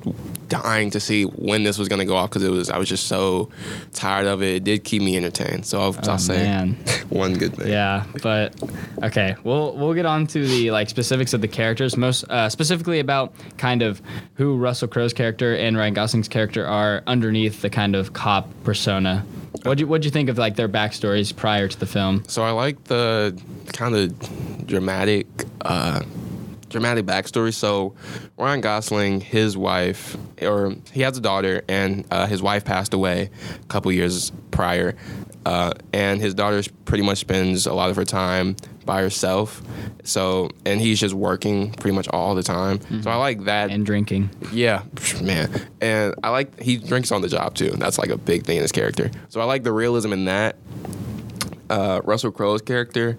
dying 0.49 0.89
to 0.91 0.99
see 0.99 1.23
when 1.23 1.63
this 1.63 1.77
was 1.77 1.87
gonna 1.87 2.05
go 2.05 2.15
off 2.15 2.29
because 2.29 2.43
it 2.43 2.51
was. 2.51 2.69
I 2.69 2.77
was 2.77 2.89
just 2.89 3.07
so 3.07 3.49
tired 3.93 4.27
of 4.27 4.41
it. 4.43 4.55
It 4.55 4.63
did 4.63 4.83
keep 4.83 5.01
me 5.01 5.17
entertained. 5.17 5.65
So 5.65 5.79
I'll, 5.81 5.95
I'll 6.09 6.17
say 6.19 6.43
Oh, 6.43 6.67
one 7.09 7.33
good 7.33 7.55
thing. 7.55 7.69
Yeah, 7.69 8.05
but 8.21 8.53
okay, 9.01 9.35
we'll 9.43 9.75
we'll 9.75 9.93
get 9.93 10.05
on 10.05 10.27
to 10.27 10.47
the 10.47 10.71
like 10.71 10.89
specifics 10.89 11.33
of 11.33 11.41
the 11.41 11.47
characters, 11.47 11.97
most 11.97 12.23
uh, 12.29 12.49
specifically 12.49 12.99
about 12.99 13.33
kind 13.57 13.81
of 13.81 14.01
who 14.35 14.57
Russell 14.57 14.87
Crowe's 14.87 15.13
character 15.13 15.55
and 15.55 15.77
Ryan 15.77 15.93
Gosling's 15.93 16.27
character 16.27 16.65
are 16.65 17.03
underneath 17.07 17.61
the 17.61 17.69
kind 17.69 17.95
of 17.95 18.13
cop 18.13 18.49
persona. 18.63 19.25
What 19.63 19.77
do 19.77 19.81
you 19.83 19.87
what 19.87 20.03
you 20.03 20.11
think 20.11 20.29
of 20.29 20.37
like 20.37 20.55
their 20.55 20.69
backstories 20.69 21.33
prior 21.35 21.67
to 21.67 21.79
the 21.79 21.85
film? 21.85 22.23
So 22.27 22.43
I 22.43 22.51
like 22.51 22.83
the 22.85 23.39
kind 23.71 23.95
of 23.95 24.67
dramatic, 24.67 25.27
uh, 25.61 26.01
dramatic 26.73 27.05
backstory. 27.05 27.53
So 27.53 27.95
Ryan 28.37 28.59
Gosling, 28.59 29.21
his 29.21 29.55
wife, 29.55 30.17
or 30.41 30.75
he 30.91 31.01
has 31.01 31.17
a 31.17 31.21
daughter, 31.21 31.63
and 31.69 32.05
uh, 32.11 32.25
his 32.25 32.41
wife 32.41 32.65
passed 32.65 32.93
away 32.93 33.29
a 33.61 33.65
couple 33.67 33.91
years 33.91 34.31
prior, 34.51 34.95
uh, 35.45 35.71
and 35.93 36.19
his 36.19 36.33
daughter 36.33 36.61
pretty 36.85 37.03
much 37.03 37.19
spends 37.19 37.67
a 37.67 37.73
lot 37.73 37.89
of 37.89 37.95
her 37.95 38.03
time 38.03 38.57
by 38.85 39.01
herself. 39.01 39.61
So 40.03 40.49
and 40.65 40.81
he's 40.81 40.99
just 40.99 41.13
working 41.13 41.71
pretty 41.73 41.95
much 41.95 42.07
all 42.09 42.35
the 42.35 42.43
time. 42.43 42.81
So 43.03 43.09
I 43.09 43.15
like 43.15 43.45
that. 43.45 43.69
And 43.69 43.85
drinking. 43.85 44.31
Yeah, 44.51 44.83
man. 45.21 45.49
And 45.79 46.15
I 46.23 46.29
like 46.29 46.59
he 46.59 46.77
drinks 46.77 47.11
on 47.11 47.21
the 47.21 47.29
job 47.29 47.53
too. 47.53 47.69
That's 47.69 47.99
like 47.99 48.09
a 48.09 48.17
big 48.17 48.45
thing 48.45 48.57
in 48.57 48.63
his 48.63 48.71
character. 48.71 49.11
So 49.29 49.39
I 49.39 49.45
like 49.45 49.63
the 49.63 49.71
realism 49.71 50.11
in 50.11 50.25
that. 50.25 50.57
Uh, 51.69 52.01
Russell 52.03 52.31
Crowe's 52.31 52.61
character. 52.61 53.17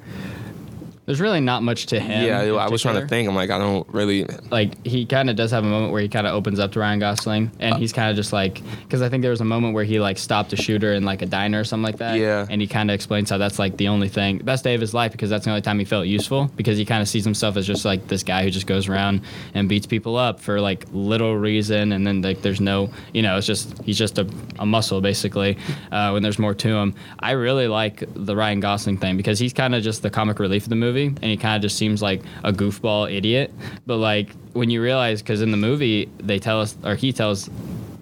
There's 1.06 1.20
really 1.20 1.40
not 1.40 1.62
much 1.62 1.87
to 1.87 2.00
him. 2.00 2.25
yeah, 2.26 2.40
I 2.54 2.68
was 2.70 2.80
trying 2.82 3.00
to 3.00 3.06
think. 3.06 3.28
I'm 3.28 3.34
like, 3.34 3.50
I 3.50 3.58
don't 3.58 3.87
really. 3.92 4.25
like 4.50 4.84
he 4.87 5.04
kind 5.04 5.28
of 5.28 5.37
does 5.37 5.50
have 5.50 5.62
a 5.62 5.66
moment 5.66 5.92
where 5.92 6.00
he 6.00 6.08
kind 6.08 6.26
of 6.26 6.32
opens 6.34 6.58
up 6.58 6.73
to 6.73 6.80
Ryan 6.80 6.99
Gosling, 6.99 7.46
Uh. 7.61 7.64
and 7.64 7.76
he's 7.76 7.92
kind 7.92 8.11
of 8.11 8.16
just 8.16 8.32
like, 8.32 8.62
because 8.82 9.02
I 9.02 9.08
think 9.11 9.20
there 9.23 9.30
was 9.30 9.40
a 9.42 9.44
moment 9.44 9.75
where 9.75 9.84
he 9.84 10.00
like 10.00 10.16
stopped 10.18 10.52
a 10.52 10.56
shooter 10.56 10.94
in 10.94 11.04
like 11.04 11.20
a 11.23 11.26
diner 11.26 11.61
or 11.61 11.64
something 11.64 11.84
like 11.84 11.99
that. 11.99 12.18
Yeah. 12.18 12.46
And 12.49 12.61
he 12.61 12.66
kind 12.66 12.90
of 12.90 12.94
explains 12.94 13.28
how 13.28 13.37
that's 13.38 13.58
like 13.58 13.76
the 13.76 13.88
only 13.88 14.08
thing, 14.08 14.38
best 14.38 14.64
day 14.64 14.75
of 14.75 14.80
his 14.80 14.94
life, 14.94 15.12
because 15.12 15.28
that's 15.30 15.44
the 15.44 15.50
only 15.50 15.61
time 15.62 15.78
he 15.78 15.84
felt 15.84 16.06
useful, 16.06 16.50
because 16.56 16.78
he 16.78 16.84
kind 16.87 17.02
of 17.02 17.08
sees 17.08 17.25
himself 17.25 17.56
as 17.58 17.66
just 17.66 17.84
like 17.84 18.06
this 18.08 18.23
guy 18.23 18.42
who 18.42 18.50
just 18.50 18.66
goes 18.66 18.88
around 18.88 19.20
and 19.52 19.68
beats 19.68 19.87
people 19.87 20.16
up 20.16 20.40
for 20.40 20.61
like 20.61 20.87
little 20.92 21.37
reason, 21.37 21.92
and 21.92 22.06
then 22.06 22.23
like 22.23 22.40
there's 22.42 22.61
no, 22.62 22.88
you 23.12 23.20
know, 23.20 23.37
it's 23.37 23.46
just 23.46 23.82
he's 23.82 23.99
just 23.99 24.18
a, 24.18 24.26
a 24.58 24.64
muscle 24.64 25.00
basically. 25.02 25.58
Uh, 25.92 26.11
when 26.12 26.23
there's 26.23 26.38
more 26.38 26.54
to 26.54 26.68
him, 26.68 26.94
I 27.18 27.32
really 27.32 27.68
like 27.68 28.04
the 28.14 28.34
Ryan 28.34 28.61
Gosling 28.61 28.96
thing 28.96 29.16
because 29.18 29.38
he's 29.38 29.52
kind 29.52 29.75
of 29.75 29.82
just 29.82 30.02
the 30.02 30.08
comic 30.11 30.38
relief 30.38 30.62
of 30.62 30.68
the 30.70 30.76
movie, 30.76 30.94
and 31.03 31.25
he 31.25 31.37
kind 31.37 31.57
of 31.57 31.63
just 31.63 31.77
seems 31.77 32.01
like 32.03 32.23
a 32.43 32.53
goofball 32.53 33.13
idiot. 33.15 33.53
But 33.87 33.97
like 33.97 34.31
when 34.53 34.71
you 34.71 34.83
realize, 34.83 35.23
because 35.23 35.43
in 35.43 35.51
the 35.51 35.57
movie 35.57 36.09
they 36.19 36.39
tell 36.39 36.61
us, 36.61 36.77
or 36.85 36.95
he 36.95 37.13
tells 37.13 37.51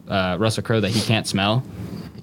uh, 0.08 0.36
Russell 0.38 0.62
Crowe 0.62 0.80
that 0.80 0.90
he 0.90 1.00
can't 1.00 1.26
smell. 1.26 1.64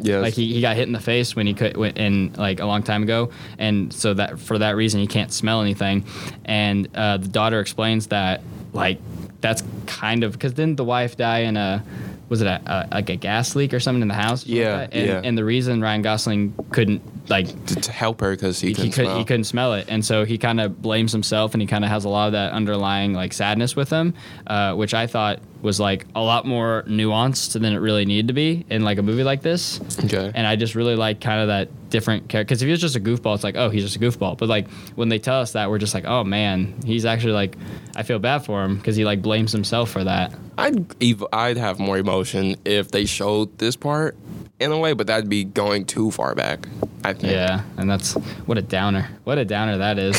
Yeah. 0.01 0.19
Like 0.19 0.33
he, 0.33 0.53
he 0.53 0.61
got 0.61 0.75
hit 0.77 0.87
in 0.87 0.93
the 0.93 0.99
face 1.01 1.35
when 1.35 1.45
he 1.45 1.53
could 1.53 1.75
when- 1.75 1.97
in 1.97 2.33
like 2.33 2.59
a 2.61 2.65
long 2.65 2.83
time 2.83 3.03
ago, 3.03 3.31
and 3.57 3.91
so 3.93 4.13
that 4.13 4.39
for 4.39 4.57
that 4.59 4.75
reason 4.77 5.01
he 5.01 5.07
can't 5.07 5.31
smell 5.33 5.61
anything. 5.61 6.05
And 6.45 6.87
uh, 6.95 7.17
the 7.17 7.27
daughter 7.27 7.59
explains 7.59 8.07
that 8.07 8.41
like 8.71 8.99
that's 9.41 9.63
kind 9.87 10.23
of 10.23 10.31
because 10.33 10.53
didn't 10.53 10.77
the 10.77 10.85
wife 10.85 11.17
die 11.17 11.39
in 11.39 11.57
a 11.57 11.83
was 12.29 12.41
it 12.41 12.47
a, 12.47 12.61
a 12.65 12.87
like 12.91 13.09
a 13.09 13.15
gas 13.15 13.55
leak 13.55 13.73
or 13.73 13.79
something 13.79 14.01
in 14.01 14.07
the 14.07 14.13
house? 14.13 14.45
Yeah, 14.45 14.77
like 14.77 14.89
and, 14.95 15.07
yeah. 15.07 15.21
and 15.23 15.37
the 15.37 15.43
reason 15.43 15.81
Ryan 15.81 16.01
Gosling 16.01 16.53
couldn't 16.71 17.01
like 17.29 17.47
to, 17.65 17.75
to 17.75 17.91
help 17.91 18.21
her 18.21 18.31
because 18.31 18.59
he, 18.59 18.69
he, 18.69 18.73
couldn't 18.73 18.91
could, 18.91 19.05
smell. 19.05 19.17
he 19.17 19.25
couldn't 19.25 19.43
smell 19.45 19.73
it, 19.73 19.85
and 19.89 20.05
so 20.05 20.25
he 20.25 20.37
kind 20.37 20.61
of 20.61 20.81
blames 20.81 21.11
himself, 21.11 21.53
and 21.53 21.61
he 21.61 21.67
kind 21.67 21.83
of 21.83 21.89
has 21.89 22.05
a 22.05 22.09
lot 22.09 22.27
of 22.27 22.31
that 22.33 22.53
underlying 22.53 23.13
like 23.13 23.33
sadness 23.33 23.75
with 23.75 23.89
him, 23.89 24.13
uh, 24.47 24.73
which 24.75 24.93
I 24.93 25.07
thought 25.07 25.39
was 25.61 25.79
like 25.79 26.05
a 26.15 26.21
lot 26.21 26.45
more 26.45 26.83
nuanced 26.87 27.53
than 27.53 27.65
it 27.65 27.77
really 27.77 28.05
needed 28.05 28.27
to 28.27 28.33
be 28.33 28.65
in 28.69 28.83
like 28.83 28.97
a 28.97 29.01
movie 29.01 29.23
like 29.23 29.41
this. 29.41 29.79
Okay. 30.05 30.31
And 30.33 30.47
I 30.47 30.55
just 30.55 30.75
really 30.75 30.95
like 30.95 31.21
kind 31.21 31.41
of 31.41 31.47
that 31.47 31.69
different 31.89 32.29
character 32.29 32.49
because 32.49 32.61
if 32.61 32.67
he 32.67 32.71
was 32.71 32.81
just 32.81 32.95
a 32.95 32.99
goofball, 32.99 33.35
it's 33.35 33.43
like 33.43 33.55
oh 33.55 33.69
he's 33.69 33.83
just 33.83 33.95
a 33.95 33.99
goofball, 33.99 34.37
but 34.37 34.47
like 34.47 34.69
when 34.95 35.09
they 35.09 35.19
tell 35.19 35.41
us 35.41 35.53
that, 35.53 35.69
we're 35.69 35.79
just 35.79 35.93
like 35.93 36.05
oh 36.05 36.23
man, 36.23 36.75
he's 36.85 37.05
actually 37.05 37.33
like 37.33 37.57
I 37.95 38.03
feel 38.03 38.19
bad 38.19 38.39
for 38.39 38.63
him 38.63 38.77
because 38.77 38.95
he 38.95 39.05
like 39.05 39.21
blames 39.21 39.51
himself 39.51 39.89
for 39.89 40.03
that. 40.03 40.33
I'd 40.57 41.03
ev- 41.03 41.25
I'd 41.31 41.57
have 41.57 41.79
more 41.79 41.97
emotion 41.97 42.55
if 42.65 42.91
they 42.91 43.05
showed 43.05 43.57
this 43.57 43.75
part 43.75 44.17
in 44.59 44.71
a 44.71 44.77
way, 44.77 44.93
but 44.93 45.07
that'd 45.07 45.29
be 45.29 45.43
going 45.45 45.85
too 45.85 46.11
far 46.11 46.35
back. 46.35 46.67
I 47.03 47.13
think. 47.13 47.31
Yeah, 47.31 47.63
and 47.77 47.89
that's 47.89 48.13
what 48.45 48.57
a 48.57 48.61
downer. 48.61 49.09
What 49.23 49.37
a 49.37 49.45
downer 49.45 49.77
that 49.77 49.97
is. 49.97 50.17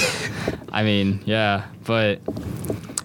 I 0.72 0.82
mean, 0.82 1.20
yeah, 1.26 1.66
but 1.84 2.20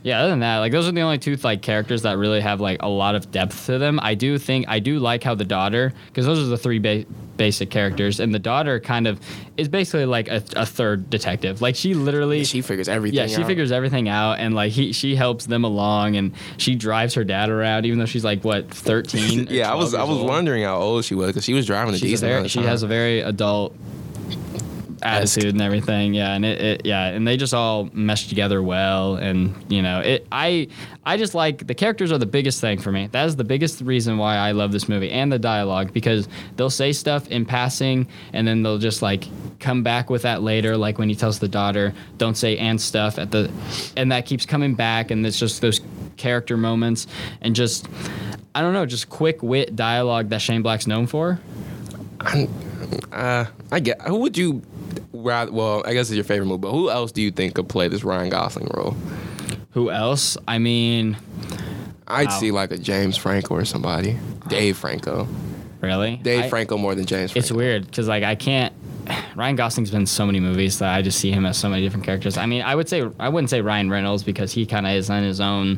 Yeah, 0.05 0.19
other 0.19 0.29
than 0.29 0.41
that, 0.41 0.59
like 0.59 0.71
those 0.71 0.87
are 0.87 0.91
the 0.91 1.01
only 1.01 1.17
two 1.17 1.35
like 1.37 1.63
characters 1.63 2.03
that 2.03 2.19
really 2.19 2.39
have 2.39 2.61
like 2.61 2.83
a 2.83 2.87
lot 2.87 3.15
of 3.15 3.31
depth 3.31 3.65
to 3.65 3.79
them. 3.79 3.99
I 4.03 4.13
do 4.13 4.37
think 4.37 4.65
I 4.67 4.77
do 4.77 4.99
like 4.99 5.23
how 5.23 5.33
the 5.33 5.45
daughter, 5.45 5.93
because 6.09 6.27
those 6.27 6.37
are 6.37 6.43
the 6.45 6.59
three 6.59 6.77
ba- 6.77 7.05
basic 7.37 7.71
characters, 7.71 8.19
and 8.19 8.31
the 8.31 8.37
daughter 8.37 8.79
kind 8.79 9.07
of 9.07 9.19
is 9.57 9.67
basically 9.67 10.05
like 10.05 10.27
a, 10.27 10.43
a 10.55 10.63
third 10.67 11.09
detective. 11.09 11.59
Like 11.59 11.75
she 11.75 11.95
literally, 11.95 12.43
She 12.43 12.61
figures 12.61 12.87
everything. 12.87 13.17
yeah, 13.17 13.25
she 13.25 13.41
out. 13.41 13.47
figures 13.47 13.71
everything 13.71 14.07
out, 14.07 14.33
and 14.33 14.53
like 14.53 14.71
he 14.73 14.93
she 14.93 15.15
helps 15.15 15.47
them 15.47 15.63
along, 15.63 16.17
and 16.17 16.33
she 16.57 16.75
drives 16.75 17.15
her 17.15 17.23
dad 17.23 17.49
around, 17.49 17.87
even 17.87 17.97
though 17.97 18.05
she's 18.05 18.23
like 18.23 18.43
what 18.43 18.69
thirteen. 18.69 19.47
Yeah, 19.55 19.71
I 19.71 19.75
was 19.75 19.95
I 19.95 20.03
was 20.03 20.19
wondering 20.19 20.61
how 20.61 20.77
old 20.77 21.03
she 21.03 21.15
was 21.15 21.29
because 21.29 21.45
she 21.45 21.55
was 21.55 21.65
driving 21.65 21.95
a 21.95 21.97
She's 21.97 22.21
a 22.21 22.25
very, 22.27 22.47
she 22.47 22.61
has 22.61 22.83
a 22.83 22.87
very 22.87 23.21
adult 23.21 23.75
attitude 25.05 25.53
and 25.53 25.61
everything 25.61 26.13
yeah 26.13 26.33
and 26.33 26.43
it, 26.43 26.59
it 26.61 26.85
yeah 26.85 27.05
and 27.07 27.27
they 27.27 27.37
just 27.37 27.53
all 27.53 27.89
mesh 27.93 28.27
together 28.27 28.61
well 28.63 29.15
and 29.15 29.53
you 29.71 29.81
know 29.81 29.99
it 29.99 30.25
i 30.31 30.67
i 31.05 31.15
just 31.15 31.35
like 31.35 31.67
the 31.67 31.75
characters 31.75 32.11
are 32.11 32.17
the 32.17 32.25
biggest 32.25 32.59
thing 32.59 32.79
for 32.79 32.91
me 32.91 33.07
that 33.07 33.25
is 33.27 33.35
the 33.35 33.43
biggest 33.43 33.81
reason 33.81 34.17
why 34.17 34.35
i 34.35 34.51
love 34.51 34.71
this 34.71 34.89
movie 34.89 35.11
and 35.11 35.31
the 35.31 35.37
dialogue 35.37 35.93
because 35.93 36.27
they'll 36.55 36.69
say 36.69 36.91
stuff 36.91 37.27
in 37.27 37.45
passing 37.45 38.07
and 38.33 38.47
then 38.47 38.63
they'll 38.63 38.79
just 38.79 39.01
like 39.03 39.25
come 39.59 39.83
back 39.83 40.09
with 40.09 40.23
that 40.23 40.41
later 40.41 40.75
like 40.75 40.97
when 40.97 41.07
he 41.07 41.15
tells 41.15 41.37
the 41.39 41.47
daughter 41.47 41.93
don't 42.17 42.35
say 42.35 42.57
and 42.57 42.81
stuff 42.81 43.19
at 43.19 43.29
the 43.31 43.51
and 43.95 44.11
that 44.11 44.25
keeps 44.25 44.45
coming 44.45 44.73
back 44.73 45.11
and 45.11 45.25
it's 45.25 45.37
just 45.39 45.61
those 45.61 45.81
character 46.17 46.57
moments 46.57 47.05
and 47.41 47.55
just 47.55 47.87
i 48.55 48.61
don't 48.61 48.73
know 48.73 48.85
just 48.85 49.09
quick 49.09 49.43
wit 49.43 49.75
dialogue 49.75 50.29
that 50.29 50.41
shane 50.41 50.61
black's 50.63 50.87
known 50.87 51.05
for 51.05 51.39
i 52.21 52.47
Uh, 53.11 53.45
I 53.71 53.79
get. 53.79 53.99
Who 54.03 54.17
would 54.19 54.37
you? 54.37 54.61
Rather, 55.23 55.51
well, 55.51 55.83
I 55.85 55.93
guess 55.93 56.07
it's 56.09 56.15
your 56.15 56.23
favorite 56.23 56.47
movie, 56.47 56.61
but 56.61 56.71
who 56.71 56.89
else 56.89 57.11
do 57.11 57.21
you 57.21 57.31
think 57.31 57.55
could 57.55 57.69
play 57.69 57.87
this 57.87 58.03
Ryan 58.03 58.29
Gosling 58.29 58.69
role? 58.73 58.95
who 59.71 59.91
else 59.91 60.37
i 60.47 60.57
mean 60.57 61.17
I'd 62.07 62.27
Wow. 62.29 62.39
see 62.39 62.51
like 62.51 62.71
a 62.71 62.77
James 62.77 63.17
Franco 63.17 63.55
or 63.55 63.65
somebody. 63.65 64.17
Dave 64.47 64.77
Franco. 64.77 65.27
Really? 65.81 66.15
Dave 66.17 66.45
I- 66.45 66.49
Franco 66.49 66.77
more 66.77 66.93
than 66.95 67.05
James. 67.05 67.31
Franco. 67.31 67.43
It's 67.43 67.51
weird 67.51 67.85
because 67.87 68.07
like 68.07 68.23
I 68.23 68.35
can't. 68.35 68.71
Ryan 69.35 69.55
Gosling's 69.55 69.91
been 69.91 70.01
in 70.01 70.05
so 70.05 70.25
many 70.25 70.39
movies 70.39 70.79
that 70.79 70.93
I 70.93 71.01
just 71.01 71.19
see 71.19 71.31
him 71.31 71.45
as 71.45 71.57
so 71.57 71.69
many 71.69 71.81
different 71.81 72.05
characters. 72.05 72.37
I 72.37 72.45
mean, 72.45 72.61
I 72.61 72.75
would 72.75 72.89
say 72.89 73.07
I 73.19 73.29
wouldn't 73.29 73.49
say 73.49 73.61
Ryan 73.61 73.89
Reynolds 73.89 74.23
because 74.23 74.51
he 74.51 74.65
kind 74.65 74.85
of 74.85 74.93
is 74.93 75.09
on 75.09 75.23
his 75.23 75.41
own 75.41 75.77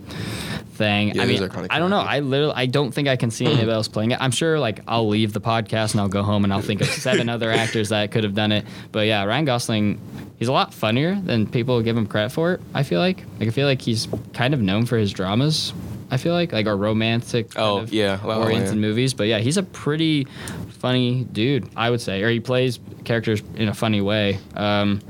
thing. 0.74 1.16
Yeah, 1.16 1.24
I 1.24 1.26
mean, 1.26 1.50
I 1.70 1.80
don't 1.80 1.90
know. 1.90 2.00
I 2.00 2.20
literally 2.20 2.54
I 2.56 2.66
don't 2.66 2.92
think 2.92 3.08
I 3.08 3.16
can 3.16 3.32
see 3.32 3.46
anybody 3.46 3.72
else 3.72 3.88
playing 3.88 4.12
it. 4.12 4.22
I'm 4.22 4.32
sure 4.32 4.60
like 4.60 4.82
I'll 4.88 5.08
leave 5.08 5.34
the 5.34 5.42
podcast 5.42 5.92
and 5.92 6.02
I'll 6.02 6.08
go 6.10 6.24
home 6.24 6.44
and 6.44 6.54
I'll 6.54 6.62
think 6.62 6.82
of 6.82 6.88
seven 7.08 7.30
other 7.30 7.52
actors 7.52 7.90
that 7.90 8.12
could 8.12 8.24
have 8.24 8.36
done 8.36 8.52
it. 8.52 8.66
But 8.92 9.08
yeah, 9.08 9.24
Ryan 9.24 9.46
Gosling, 9.46 10.00
he's 10.38 10.48
a 10.48 10.54
lot 10.54 10.74
funnier 10.74 11.16
than 11.16 11.48
people 11.48 11.82
give 11.82 11.98
him 11.98 12.08
credit 12.08 12.32
for. 12.32 12.60
I 12.74 12.84
feel 12.84 13.00
like 13.00 13.24
like 13.40 13.50
I 13.50 13.52
feel 13.52 13.68
like 13.68 13.82
he's 13.82 14.08
kind 14.34 14.54
of 14.54 14.62
known 14.62 14.86
for 14.86 14.98
his 14.98 15.12
dramas. 15.12 15.74
I 16.10 16.18
feel 16.18 16.34
like 16.34 16.54
like 16.54 16.68
our 16.68 16.78
romantic 16.78 17.52
kind 17.52 17.66
Oh, 17.66 17.78
of 17.80 17.92
yeah, 17.94 18.20
La 18.24 18.38
oriented 18.40 18.70
Land. 18.70 18.82
movies. 18.82 19.14
But 19.14 19.28
yeah, 19.28 19.40
he's 19.40 19.58
a 19.58 19.64
pretty 19.64 20.26
funny 20.80 21.26
dude, 21.32 21.70
I 21.76 21.90
would 21.90 22.02
say, 22.02 22.22
or 22.24 22.30
he 22.30 22.40
plays 22.40 22.80
characters 23.04 23.42
in 23.56 23.68
a 23.68 23.74
funny 23.74 24.00
way. 24.02 24.40
Um, 24.56 25.02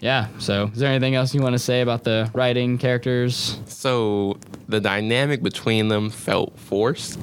yeah. 0.00 0.28
So, 0.38 0.70
is 0.72 0.78
there 0.78 0.90
anything 0.90 1.14
else 1.14 1.34
you 1.34 1.40
want 1.42 1.52
to 1.54 1.58
say 1.58 1.80
about 1.82 2.04
the 2.04 2.30
writing 2.34 2.78
characters? 2.78 3.58
So 3.66 4.38
the 4.68 4.80
dynamic 4.80 5.42
between 5.42 5.88
them 5.88 6.10
felt 6.10 6.58
forced. 6.58 7.18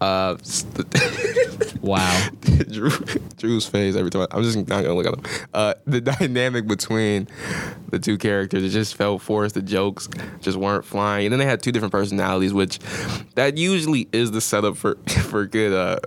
Uh, 0.00 0.36
Wow. 1.84 2.28
Drew, 2.70 2.88
Drew's 3.36 3.66
face 3.66 3.94
every 3.94 4.10
time. 4.10 4.26
I'm 4.30 4.42
just 4.42 4.56
not 4.56 4.68
gonna 4.68 4.94
look 4.94 5.06
at 5.06 5.14
him. 5.14 5.46
Uh, 5.52 5.74
the 5.84 6.00
dynamic 6.18 6.66
between 6.66 7.28
the 7.90 7.98
two 7.98 8.16
characters 8.16 8.64
it 8.64 8.70
just 8.70 8.96
felt 8.96 9.20
forced. 9.20 9.54
The 9.54 9.60
jokes 9.60 10.08
just 10.40 10.56
weren't 10.56 10.86
flying, 10.86 11.26
and 11.26 11.32
then 11.34 11.40
they 11.40 11.44
had 11.44 11.62
two 11.62 11.72
different 11.72 11.92
personalities, 11.92 12.54
which 12.54 12.78
that 13.34 13.58
usually 13.58 14.08
is 14.12 14.30
the 14.32 14.40
setup 14.40 14.78
for 14.78 14.94
for 15.08 15.44
good 15.44 15.74
uh, 15.74 15.98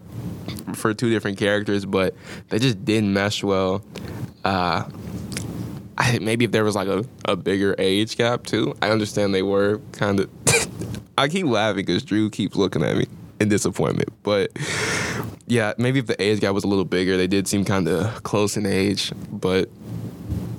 for 0.74 0.96
two 0.96 1.12
different 1.12 1.38
characters, 1.38 1.86
but 1.86 2.15
they 2.50 2.57
just 2.57 2.84
didn't 2.84 3.13
mesh 3.13 3.43
well. 3.43 3.84
Uh, 4.43 4.89
I, 5.96 6.17
maybe 6.17 6.46
if 6.46 6.51
there 6.51 6.63
was 6.63 6.75
like 6.75 6.88
a, 6.88 7.05
a 7.25 7.36
bigger 7.36 7.75
age 7.77 8.17
gap 8.17 8.48
too. 8.48 8.74
I 8.81 8.89
understand 8.89 9.36
they 9.36 9.43
were 9.43 9.79
kind 9.91 10.22
of. 10.22 10.29
I 11.19 11.27
keep 11.27 11.46
laughing 11.46 11.86
because 11.86 12.01
Drew 12.03 12.31
keeps 12.31 12.55
looking 12.55 12.84
at 12.84 12.98
me 12.98 13.05
in 13.41 13.50
disappointment, 13.50 14.10
but 14.24 14.51
yeah, 15.48 15.74
maybe 15.77 16.00
if 16.00 16.08
the 16.08 16.22
age 16.22 16.39
gap 16.39 16.53
was 16.53 16.63
a 16.63 16.67
little 16.67 16.86
bigger, 16.86 17.17
they 17.17 17.27
did 17.27 17.48
seem 17.48 17.65
kind 17.65 17.88
of 17.88 18.24
close 18.24 18.58
in 18.58 18.65
age, 18.65 19.12
but 19.32 19.70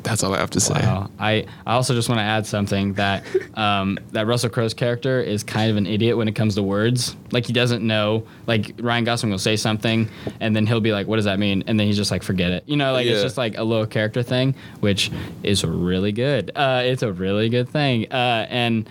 that's 0.02 0.22
all 0.24 0.34
I 0.34 0.38
have 0.38 0.50
to 0.50 0.60
say. 0.60 0.80
Wow. 0.80 1.10
I, 1.18 1.46
I 1.66 1.74
also 1.74 1.94
just 1.94 2.08
want 2.08 2.18
to 2.18 2.24
add 2.24 2.46
something 2.46 2.94
that 2.94 3.24
um, 3.54 3.98
that 4.12 4.26
Russell 4.26 4.50
Crowe's 4.50 4.74
character 4.74 5.20
is 5.20 5.42
kind 5.42 5.70
of 5.70 5.76
an 5.76 5.86
idiot 5.86 6.16
when 6.16 6.28
it 6.28 6.34
comes 6.34 6.54
to 6.54 6.62
words. 6.62 7.14
Like 7.30 7.46
he 7.46 7.52
doesn't 7.52 7.86
know. 7.86 8.26
Like 8.46 8.72
Ryan 8.78 9.04
Gosling 9.04 9.30
will 9.30 9.38
say 9.38 9.56
something 9.56 10.08
and 10.40 10.56
then 10.56 10.66
he'll 10.66 10.80
be 10.80 10.92
like, 10.92 11.06
"What 11.06 11.16
does 11.16 11.26
that 11.26 11.38
mean?" 11.38 11.62
And 11.66 11.78
then 11.78 11.86
he's 11.86 11.96
just 11.96 12.10
like, 12.10 12.22
"Forget 12.22 12.52
it." 12.52 12.64
You 12.66 12.76
know, 12.76 12.92
like 12.92 13.06
it's 13.06 13.22
just 13.22 13.36
like 13.36 13.58
a 13.58 13.64
little 13.64 13.86
character 13.86 14.22
thing, 14.22 14.54
which 14.80 15.10
is 15.42 15.64
really 15.64 16.12
good. 16.12 16.52
Uh, 16.54 16.82
it's 16.84 17.02
a 17.02 17.12
really 17.12 17.48
good 17.48 17.68
thing. 17.68 18.10
Uh, 18.10 18.46
and 18.48 18.88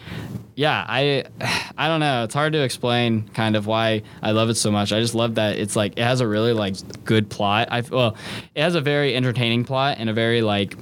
yeah, 0.58 0.84
I 0.88 1.24
I 1.78 1.88
don't 1.88 2.00
know. 2.00 2.24
It's 2.24 2.34
hard 2.34 2.54
to 2.54 2.64
explain 2.64 3.30
kind 3.30 3.56
of 3.56 3.68
why 3.68 4.02
I 4.22 4.32
love 4.32 4.50
it 4.50 4.56
so 4.56 4.72
much. 4.72 4.92
I 4.92 5.00
just 5.00 5.16
love 5.16 5.36
that 5.36 5.58
it's 5.58 5.76
like 5.76 5.94
it 5.98 6.04
has 6.04 6.20
a 6.20 6.28
really 6.28 6.52
like 6.52 6.76
good 7.06 7.30
plot. 7.30 7.70
I 7.72 7.82
well, 7.82 8.18
it 8.56 8.64
has 8.64 8.76
a 8.76 8.82
very 8.82 9.16
entertaining 9.16 9.64
plot 9.64 9.98
and 10.00 10.10
a 10.10 10.14
very 10.14 10.42
like 10.42 10.76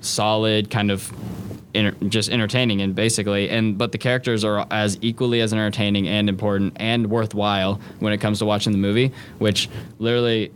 solid 0.00 0.70
kind 0.70 0.90
of 0.90 1.10
enter, 1.74 1.92
just 2.06 2.30
entertaining 2.30 2.80
and 2.82 2.94
basically 2.94 3.48
and 3.48 3.78
but 3.78 3.92
the 3.92 3.98
characters 3.98 4.44
are 4.44 4.66
as 4.70 4.98
equally 5.00 5.40
as 5.40 5.52
entertaining 5.52 6.08
and 6.08 6.28
important 6.28 6.72
and 6.76 7.08
worthwhile 7.08 7.80
when 8.00 8.12
it 8.12 8.18
comes 8.18 8.38
to 8.40 8.44
watching 8.44 8.72
the 8.72 8.78
movie, 8.78 9.12
which 9.38 9.68
literally 9.98 10.52